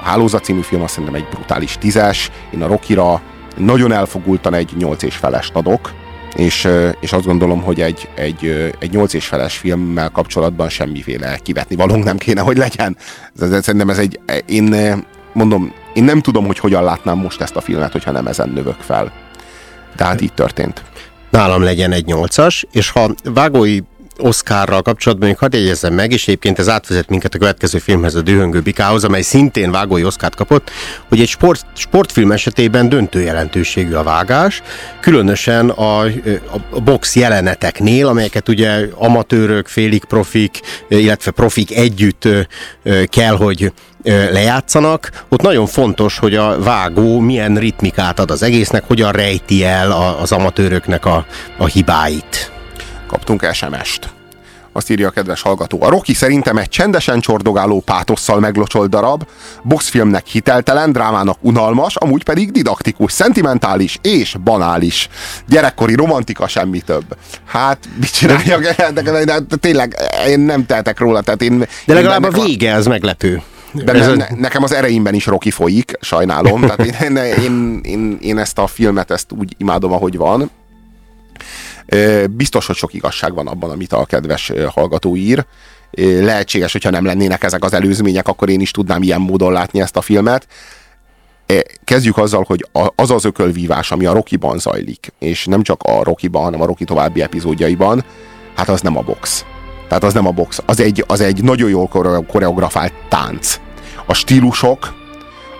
A 0.01 0.05
Hálózat 0.05 0.45
című 0.45 0.61
film 0.61 0.83
azt 0.83 0.93
szerintem 0.93 1.15
egy 1.15 1.29
brutális 1.31 1.77
tízes, 1.79 2.31
én 2.55 2.63
a 2.63 2.67
Rockira 2.67 3.23
nagyon 3.57 3.93
elfogultan 3.93 4.55
egy 4.55 4.73
nyolc 4.77 5.03
és 5.03 5.17
felest 5.17 5.55
adok, 5.55 5.93
és, 6.37 6.69
és 7.01 7.13
azt 7.13 7.25
gondolom, 7.25 7.63
hogy 7.63 7.81
egy, 7.81 8.09
egy, 8.15 8.73
egy 8.79 8.91
8 8.91 9.13
és 9.13 9.27
feles 9.27 9.57
filmmel 9.57 10.11
kapcsolatban 10.11 10.69
semmiféle 10.69 11.39
kivetni 11.43 11.77
valónk 11.77 12.05
nem 12.05 12.17
kéne, 12.17 12.41
hogy 12.41 12.57
legyen. 12.57 12.97
Szerintem 13.37 13.91
ez 13.91 13.99
egy, 13.99 14.21
én 14.47 14.75
mondom, 15.33 15.73
én 15.95 16.05
nem 16.05 16.21
tudom, 16.21 16.47
hogy 16.47 16.59
hogyan 16.59 16.85
látnám 16.85 17.19
most 17.19 17.41
ezt 17.41 17.57
a 17.57 17.61
filmet, 17.61 17.93
hogyha 17.93 18.11
nem 18.11 18.27
ezen 18.27 18.49
növök 18.49 18.81
fel. 18.81 19.13
Tehát 19.97 20.21
így 20.21 20.33
történt. 20.33 20.83
Nálam 21.31 21.63
legyen 21.63 21.93
egy 21.93 22.05
nyolcas, 22.05 22.67
és 22.73 22.91
ha 22.91 23.11
vágói 23.25 23.79
Oscarral 24.19 24.83
kapcsolatban 24.83 25.29
még 25.29 25.39
hadd 25.39 25.55
jegyezzem 25.55 25.95
meg, 25.95 26.13
és 26.13 26.23
egyébként 26.23 26.59
ez 26.59 26.69
átvezet 26.69 27.09
minket 27.09 27.35
a 27.35 27.39
következő 27.39 27.79
filmhez, 27.79 28.15
a 28.15 28.23
Dühöngő 28.23 28.61
Bikához, 28.61 29.05
amely 29.05 29.23
szintén 29.23 29.71
vágói 29.71 30.05
Oscárt 30.05 30.35
kapott, 30.35 30.71
hogy 31.09 31.21
egy 31.21 31.29
sport, 31.29 31.67
sportfilm 31.75 32.33
esetében 32.33 32.89
döntő 32.89 33.21
jelentőségű 33.21 33.95
a 33.95 34.03
vágás, 34.03 34.63
különösen 35.01 35.69
a, 35.69 36.01
a 36.71 36.81
box 36.85 37.17
jeleneteknél, 37.17 38.07
amelyeket 38.07 38.49
ugye 38.49 38.87
amatőrök, 38.95 39.67
félig 39.67 40.05
profik, 40.05 40.61
illetve 40.89 41.31
profik 41.31 41.77
együtt 41.77 42.29
kell, 43.05 43.37
hogy 43.37 43.73
lejátszanak, 44.31 45.25
ott 45.29 45.43
nagyon 45.43 45.67
fontos, 45.67 46.19
hogy 46.19 46.35
a 46.35 46.59
vágó 46.59 47.19
milyen 47.19 47.55
ritmikát 47.55 48.19
ad 48.19 48.31
az 48.31 48.43
egésznek, 48.43 48.85
hogyan 48.87 49.13
rejti 49.13 49.65
el 49.65 50.17
az 50.21 50.33
amatőröknek 50.33 51.05
a, 51.05 51.27
a 51.59 51.67
hibáit 51.67 52.53
kaptunk 53.09 53.49
SMS-t. 53.53 54.09
Azt 54.73 54.91
írja 54.91 55.09
a 55.09 55.11
kedves 55.11 55.43
hallgató. 55.43 55.83
A 55.83 55.89
Rocky 55.89 56.15
szerintem 56.15 56.57
egy 56.57 56.69
csendesen 56.69 57.21
csordogáló 57.21 57.81
pátosszal 57.81 58.41
meglocsolt 58.41 58.91
darab, 58.91 59.27
boxfilmnek 59.63 60.27
hiteltelen, 60.27 60.93
drámának 60.93 61.39
unalmas, 61.41 61.97
amúgy 61.97 62.25
pedig 62.25 62.51
didaktikus, 62.51 63.13
szentimentális 63.13 63.99
és 64.03 64.37
banális. 64.45 65.09
Gyerekkori 65.47 65.95
romantika 65.95 66.49
semmi 66.49 66.81
több. 66.81 67.17
Hát, 67.45 67.79
mit 68.01 68.13
csináljak? 68.13 68.75
Tényleg, 69.61 69.97
én 70.27 70.41
nem 70.41 70.67
tehetek 70.67 70.99
róla. 70.99 71.21
Tehát 71.21 71.43
én, 71.43 71.59
de 71.85 71.95
legalább 71.95 72.23
a 72.23 72.31
vége 72.31 72.75
az 72.75 72.87
meglepő. 72.87 73.43
De 73.73 73.93
ne, 73.93 74.15
ne, 74.15 74.27
nekem 74.37 74.63
az 74.63 74.73
ereimben 74.73 75.15
is 75.15 75.27
Rocky 75.27 75.51
folyik, 75.51 75.93
sajnálom. 76.01 76.61
Tehát 76.61 77.03
én, 77.03 77.17
én, 77.17 77.81
én, 77.83 78.19
én 78.21 78.39
ezt 78.39 78.59
a 78.59 78.67
filmet 78.67 79.11
ezt 79.11 79.33
úgy 79.39 79.55
imádom, 79.59 79.93
ahogy 79.93 80.17
van. 80.17 80.51
Biztos, 82.31 82.67
hogy 82.67 82.77
sok 82.77 82.95
igazság 82.95 83.35
van 83.35 83.47
abban, 83.47 83.71
amit 83.71 83.93
a 83.93 84.05
kedves 84.05 84.53
hallgató 84.69 85.17
ír. 85.17 85.47
Lehetséges, 86.21 86.73
hogyha 86.73 86.91
nem 86.91 87.05
lennének 87.05 87.43
ezek 87.43 87.65
az 87.65 87.73
előzmények, 87.73 88.29
akkor 88.29 88.49
én 88.49 88.61
is 88.61 88.71
tudnám 88.71 89.03
ilyen 89.03 89.21
módon 89.21 89.53
látni 89.53 89.81
ezt 89.81 89.97
a 89.97 90.01
filmet. 90.01 90.47
Kezdjük 91.85 92.17
azzal, 92.17 92.45
hogy 92.47 92.67
az 92.95 93.11
az 93.11 93.25
ökölvívás, 93.25 93.91
ami 93.91 94.07
a 94.07 94.13
Rokiban 94.13 94.59
zajlik, 94.59 95.13
és 95.19 95.47
nem 95.47 95.63
csak 95.63 95.83
a 95.83 96.03
Rokiban, 96.03 96.43
hanem 96.43 96.61
a 96.61 96.67
Roki 96.67 96.85
további 96.85 97.23
epizódjaiban, 97.23 98.05
hát 98.57 98.69
az 98.69 98.81
nem 98.81 98.97
a 98.97 99.03
box. 99.03 99.45
Tehát 99.89 100.05
az 100.05 100.15
nem 100.15 100.27
a 100.27 100.31
box. 100.31 100.63
Az 100.67 100.81
egy, 100.81 101.05
az 101.07 101.21
egy 101.21 101.43
nagyon 101.43 101.69
jól 101.69 101.89
koreografált 102.27 102.93
tánc. 103.09 103.61
A 104.07 104.15
stílusok, 104.15 104.95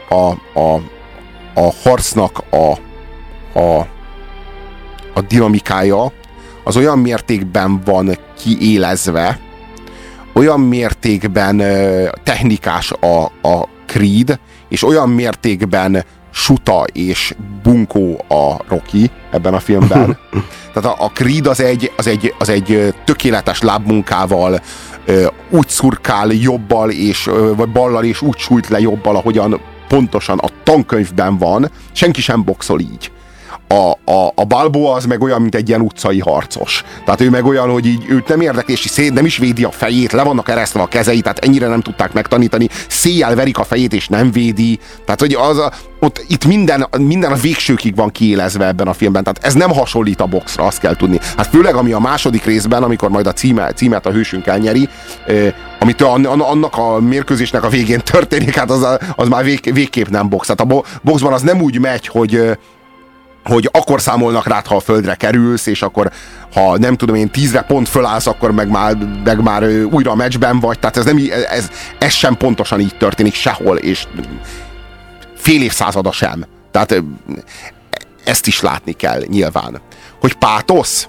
a, 0.09 0.31
a, 0.61 0.83
a 1.55 1.73
harcnak 1.83 2.43
a, 2.51 2.73
a, 3.59 3.87
a 5.19 5.23
dinamikája, 5.29 6.13
az 6.65 6.77
olyan 6.77 6.99
mértékben 6.99 7.81
van 7.85 8.19
kiélezve, 8.39 9.39
olyan 10.33 10.61
mértékben 10.61 11.63
technikás 12.23 12.93
a, 12.93 13.25
a 13.25 13.69
Creed, 13.87 14.39
és 14.69 14.83
olyan 14.83 15.09
mértékben 15.09 16.05
suta 16.31 16.85
és 16.93 17.35
bunkó 17.63 18.25
a 18.29 18.57
Rocky 18.69 19.11
ebben 19.31 19.55
a 19.55 19.59
filmben. 19.59 20.19
Tehát 20.73 20.99
a, 20.99 21.05
a 21.05 21.11
Creed 21.11 21.47
az 21.47 21.61
egy, 21.61 21.93
az, 21.97 22.07
egy, 22.07 22.35
az 22.39 22.49
egy 22.49 22.95
tökéletes 23.05 23.61
lábmunkával 23.61 24.61
úgy 25.51 25.69
szurkál 25.69 26.33
jobbal 26.33 26.91
és, 26.91 27.31
vagy 27.57 27.69
ballal, 27.69 28.05
és 28.05 28.23
úgy 28.23 28.37
sújt 28.37 28.69
le 28.69 28.81
jobbal, 28.81 29.17
ahogyan 29.17 29.61
pontosan 29.89 30.39
a 30.39 30.49
tankönyvben 30.63 31.39
van. 31.39 31.71
Senki 31.93 32.21
sem 32.21 32.45
boxol 32.45 32.81
így 32.81 33.11
a, 33.69 34.11
a, 34.13 34.33
a 34.35 34.45
Balboa 34.45 34.95
az 34.95 35.05
meg 35.05 35.23
olyan, 35.23 35.41
mint 35.41 35.55
egy 35.55 35.69
ilyen 35.69 35.81
utcai 35.81 36.19
harcos. 36.19 36.85
Tehát 37.05 37.21
ő 37.21 37.31
meg 37.31 37.45
olyan, 37.45 37.71
hogy 37.71 37.87
így 37.87 38.05
őt 38.09 38.29
nem 38.29 38.41
érdekli, 38.41 38.73
és 38.73 38.81
szét 38.81 39.13
nem 39.13 39.25
is 39.25 39.37
védi 39.37 39.65
a 39.65 39.71
fejét, 39.71 40.13
le 40.13 40.23
vannak 40.23 40.49
eresztve 40.49 40.81
a 40.81 40.87
kezei, 40.87 41.21
tehát 41.21 41.39
ennyire 41.39 41.67
nem 41.67 41.81
tudták 41.81 42.13
megtanítani, 42.13 42.69
széjjel 42.89 43.35
verik 43.35 43.59
a 43.59 43.65
fejét, 43.65 43.93
és 43.93 44.09
nem 44.09 44.31
védi. 44.31 44.79
Tehát, 45.05 45.21
hogy 45.21 45.35
az 45.35 45.59
a, 45.59 45.73
ott 46.01 46.25
itt 46.29 46.45
minden, 46.45 46.87
minden 46.99 47.33
a 47.33 47.37
végsőkig 47.37 47.95
van 47.95 48.11
kiélezve 48.11 48.67
ebben 48.67 48.89
a 48.89 48.93
filmben, 48.93 49.23
tehát 49.23 49.45
ez 49.45 49.55
nem 49.55 49.71
hasonlít 49.71 50.21
a 50.21 50.27
boxra, 50.27 50.65
azt 50.65 50.81
kell 50.81 50.97
tudni. 50.97 51.19
Hát 51.37 51.47
főleg 51.47 51.75
ami 51.75 51.93
a 51.93 51.99
második 51.99 52.45
részben, 52.45 52.83
amikor 52.83 53.11
majd 53.11 53.27
a 53.27 53.33
címe, 53.33 53.73
címet 53.73 54.07
a 54.07 54.11
hősünk 54.11 54.47
elnyeri, 54.47 54.89
amit 55.79 56.03
annak 56.03 56.77
a 56.77 57.01
mérkőzésnek 57.01 57.65
a 57.65 57.69
végén 57.69 58.01
történik, 58.01 58.55
hát 58.55 58.71
az, 58.71 58.87
az 59.17 59.29
már 59.29 59.45
vég, 59.45 59.73
végképp 59.73 60.09
nem 60.09 60.29
box. 60.29 60.47
Tehát 60.47 60.73
a 60.73 60.83
boxban 61.03 61.33
az 61.33 61.43
nem 61.43 61.61
úgy 61.61 61.79
megy, 61.79 62.07
hogy 62.07 62.59
hogy 63.49 63.69
akkor 63.73 64.01
számolnak 64.01 64.47
rád, 64.47 64.67
ha 64.67 64.77
a 64.77 64.81
földre 64.81 65.15
kerülsz, 65.15 65.67
és 65.67 65.83
akkor 65.83 66.13
ha 66.53 66.79
nem 66.79 66.97
tudom 66.97 67.15
én 67.15 67.31
tízre 67.31 67.63
pont 67.63 67.89
fölállsz, 67.89 68.27
akkor 68.27 68.51
meg 68.51 68.69
már, 68.69 68.97
meg 69.25 69.43
már 69.43 69.63
újra 69.91 70.11
a 70.11 70.15
meccsben 70.15 70.61
vagy, 70.61 70.79
tehát 70.79 70.97
ez, 70.97 71.05
nem, 71.05 71.19
ez, 71.51 71.71
ez 71.99 72.13
sem 72.13 72.37
pontosan 72.37 72.81
így 72.81 72.97
történik 72.99 73.35
sehol, 73.35 73.77
és 73.77 74.07
fél 75.37 75.63
évszázada 75.63 76.13
sem. 76.13 76.45
Tehát 76.71 77.03
ezt 78.25 78.47
is 78.47 78.61
látni 78.61 78.93
kell 78.93 79.23
nyilván. 79.27 79.81
Hogy 80.21 80.35
pátosz? 80.35 81.09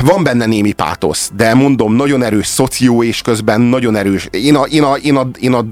Van 0.00 0.22
benne 0.22 0.46
némi 0.46 0.72
pátosz, 0.72 1.30
de 1.36 1.54
mondom, 1.54 1.94
nagyon 1.94 2.22
erős 2.22 2.46
szoció, 2.46 3.02
és 3.02 3.22
közben 3.22 3.60
nagyon 3.60 3.96
erős. 3.96 4.28
Én 4.30 4.54
a, 4.54 4.62
én 4.62 4.82
a, 4.82 4.94
én 4.94 5.16
a, 5.16 5.30
én 5.40 5.52
a 5.52 5.64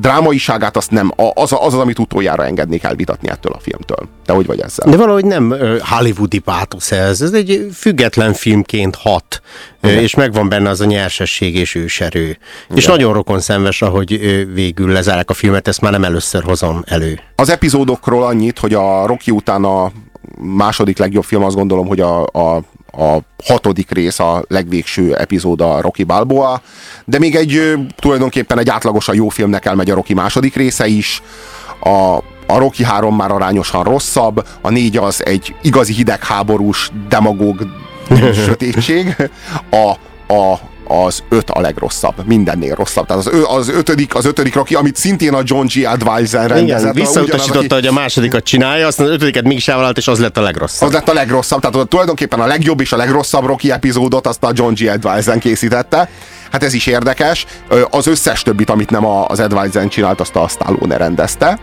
drámaiságát 0.00 0.76
azt 0.76 0.90
nem, 0.90 1.10
az, 1.34 1.52
az 1.52 1.58
az, 1.60 1.74
amit 1.74 1.98
utoljára 1.98 2.44
engednék 2.44 2.82
elvitatni 2.82 3.28
ettől 3.28 3.52
a 3.52 3.58
filmtől. 3.58 4.08
Te 4.24 4.32
hogy 4.32 4.46
vagy 4.46 4.60
ezzel? 4.60 4.90
De 4.90 4.96
valahogy 4.96 5.24
nem 5.24 5.54
hollywoodi 5.80 6.38
pátosz 6.38 6.92
ez, 6.92 7.20
ez 7.20 7.32
egy 7.32 7.66
független 7.74 8.32
filmként 8.32 8.96
hat, 8.96 9.42
Igen. 9.82 9.98
és 9.98 10.14
megvan 10.14 10.48
benne 10.48 10.68
az 10.68 10.80
a 10.80 10.84
nyersesség 10.84 11.56
és 11.56 11.74
őserő. 11.74 12.24
Igen. 12.24 12.38
És 12.74 12.86
nagyon 12.86 13.12
rokon 13.12 13.40
szemves, 13.40 13.82
ahogy 13.82 14.20
végül 14.54 14.92
lezárják 14.92 15.30
a 15.30 15.34
filmet, 15.34 15.68
ezt 15.68 15.80
már 15.80 15.92
nem 15.92 16.04
először 16.04 16.42
hozom 16.42 16.82
elő. 16.86 17.20
Az 17.36 17.48
epizódokról 17.48 18.24
annyit, 18.24 18.58
hogy 18.58 18.74
a 18.74 19.06
Rocky 19.06 19.30
után 19.30 19.64
a 19.64 19.92
második 20.38 20.98
legjobb 20.98 21.24
film, 21.24 21.44
azt 21.44 21.56
gondolom, 21.56 21.86
hogy 21.86 22.00
a, 22.00 22.22
a 22.22 22.62
a 22.92 23.18
hatodik 23.44 23.90
rész, 23.90 24.18
a 24.18 24.44
legvégső 24.48 25.16
epizód 25.16 25.60
a 25.60 25.80
Rocky 25.80 26.04
Balboa, 26.04 26.62
de 27.04 27.18
még 27.18 27.34
egy 27.34 27.74
tulajdonképpen 27.96 28.58
egy 28.58 28.68
átlagosan 28.68 29.14
jó 29.14 29.28
filmnek 29.28 29.64
elmegy 29.64 29.90
a 29.90 29.94
Rocky 29.94 30.14
második 30.14 30.54
része 30.54 30.86
is, 30.86 31.22
a, 31.80 32.16
a 32.46 32.58
Rocky 32.58 32.84
3 32.84 33.16
már 33.16 33.30
arányosan 33.30 33.82
rosszabb, 33.82 34.46
a 34.60 34.70
négy 34.70 34.96
az 34.96 35.24
egy 35.26 35.54
igazi 35.62 35.92
hidegháborús, 35.92 36.90
demagóg 37.08 37.66
sötétség, 38.46 39.16
a, 39.70 39.90
a, 40.34 40.58
az 40.90 41.22
öt 41.28 41.50
a 41.50 41.60
legrosszabb, 41.60 42.14
mindennél 42.26 42.74
rosszabb. 42.74 43.06
Tehát 43.06 43.26
az, 43.26 43.32
az, 43.48 43.68
ötödik, 43.68 44.14
az 44.14 44.24
ötödik 44.24 44.54
Rocky, 44.54 44.74
amit 44.74 44.96
szintén 44.96 45.34
a 45.34 45.40
John 45.44 45.66
G. 45.66 45.84
Advisor 45.84 46.46
rendezett. 46.46 46.80
Igen, 46.80 46.92
visszautasította, 46.92 47.74
hogy 47.74 47.86
a 47.86 47.92
másodikat 47.92 48.44
csinálja, 48.44 48.86
aztán 48.86 49.06
az 49.06 49.12
ötödiket 49.12 49.44
mégis 49.44 49.68
elvállalt, 49.68 49.96
és 49.96 50.08
az 50.08 50.18
lett 50.18 50.36
a 50.36 50.40
legrosszabb. 50.40 50.88
Az 50.88 50.94
lett 50.94 51.08
a 51.08 51.12
legrosszabb, 51.12 51.60
tehát 51.60 51.88
tulajdonképpen 51.88 52.40
a 52.40 52.46
legjobb 52.46 52.80
és 52.80 52.92
a 52.92 52.96
legrosszabb 52.96 53.44
Rocky 53.44 53.70
epizódot 53.70 54.26
azt 54.26 54.42
a 54.42 54.50
John 54.54 54.72
G. 54.72 54.86
Advisor 54.88 55.38
készítette. 55.38 56.08
Hát 56.52 56.62
ez 56.62 56.72
is 56.72 56.86
érdekes. 56.86 57.46
Az 57.90 58.06
összes 58.06 58.42
többit, 58.42 58.70
amit 58.70 58.90
nem 58.90 59.06
az 59.06 59.40
Advisor 59.40 59.88
csinált, 59.88 60.20
azt 60.20 60.36
a 60.36 60.48
Stallone 60.48 60.96
rendezte 60.96 61.58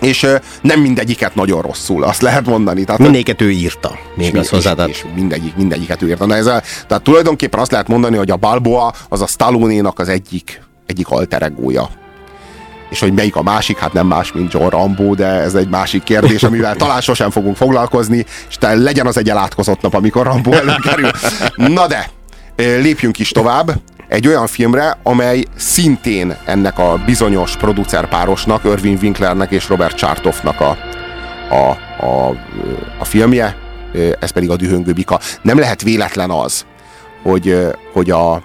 és 0.00 0.26
nem 0.62 0.80
mindegyiket 0.80 1.34
nagyon 1.34 1.62
rosszul, 1.62 2.04
azt 2.04 2.22
lehet 2.22 2.46
mondani. 2.46 2.84
Tehát, 2.84 3.00
mindegyiket 3.00 3.40
ő 3.40 3.50
írta, 3.50 3.98
még 4.14 4.36
az 4.36 4.52
És, 4.52 4.86
és 4.86 5.04
mindegyik, 5.14 5.56
mindegyiket 5.56 6.02
ő 6.02 6.08
írta. 6.08 6.26
Na 6.26 6.34
ez 6.34 6.46
a, 6.46 6.62
tehát 6.86 7.02
tulajdonképpen 7.02 7.60
azt 7.60 7.70
lehet 7.70 7.88
mondani, 7.88 8.16
hogy 8.16 8.30
a 8.30 8.36
Balboa 8.36 8.92
az 9.08 9.20
a 9.20 9.26
Stallone-nak 9.26 9.98
az 9.98 10.08
egyik, 10.08 10.62
egyik 10.86 11.08
alteregója. 11.08 11.88
És 12.90 13.00
hogy 13.00 13.12
melyik 13.12 13.36
a 13.36 13.42
másik, 13.42 13.78
hát 13.78 13.92
nem 13.92 14.06
más, 14.06 14.32
mint 14.32 14.52
John 14.52 14.68
Rambo, 14.68 15.14
de 15.14 15.26
ez 15.26 15.54
egy 15.54 15.68
másik 15.68 16.02
kérdés, 16.02 16.42
amivel 16.42 16.76
talán 16.82 17.00
sosem 17.00 17.30
fogunk 17.30 17.56
foglalkozni, 17.56 18.26
és 18.48 18.56
te 18.56 18.74
legyen 18.74 19.06
az 19.06 19.16
egy 19.16 19.30
elátkozott 19.30 19.80
nap, 19.80 19.94
amikor 19.94 20.26
Rambo 20.26 20.52
előkerül. 20.52 21.10
Na 21.74 21.86
de, 21.86 22.10
lépjünk 22.56 23.18
is 23.18 23.30
tovább 23.30 23.80
egy 24.10 24.26
olyan 24.26 24.46
filmre, 24.46 24.98
amely 25.02 25.44
szintén 25.56 26.36
ennek 26.44 26.78
a 26.78 27.00
bizonyos 27.06 27.56
producerpárosnak, 27.56 28.64
Irving 28.64 29.02
Winklernek 29.02 29.50
és 29.50 29.68
Robert 29.68 29.96
Chartoffnak 29.96 30.60
a, 30.60 30.76
a, 31.50 31.70
a, 32.06 32.36
a 32.98 33.04
filmje, 33.04 33.56
ez 34.20 34.30
pedig 34.30 34.50
a 34.50 34.56
Dühöngő 34.56 34.92
Bika. 34.92 35.20
Nem 35.42 35.58
lehet 35.58 35.82
véletlen 35.82 36.30
az, 36.30 36.64
hogy, 37.22 37.66
hogy 37.92 38.10
a 38.10 38.42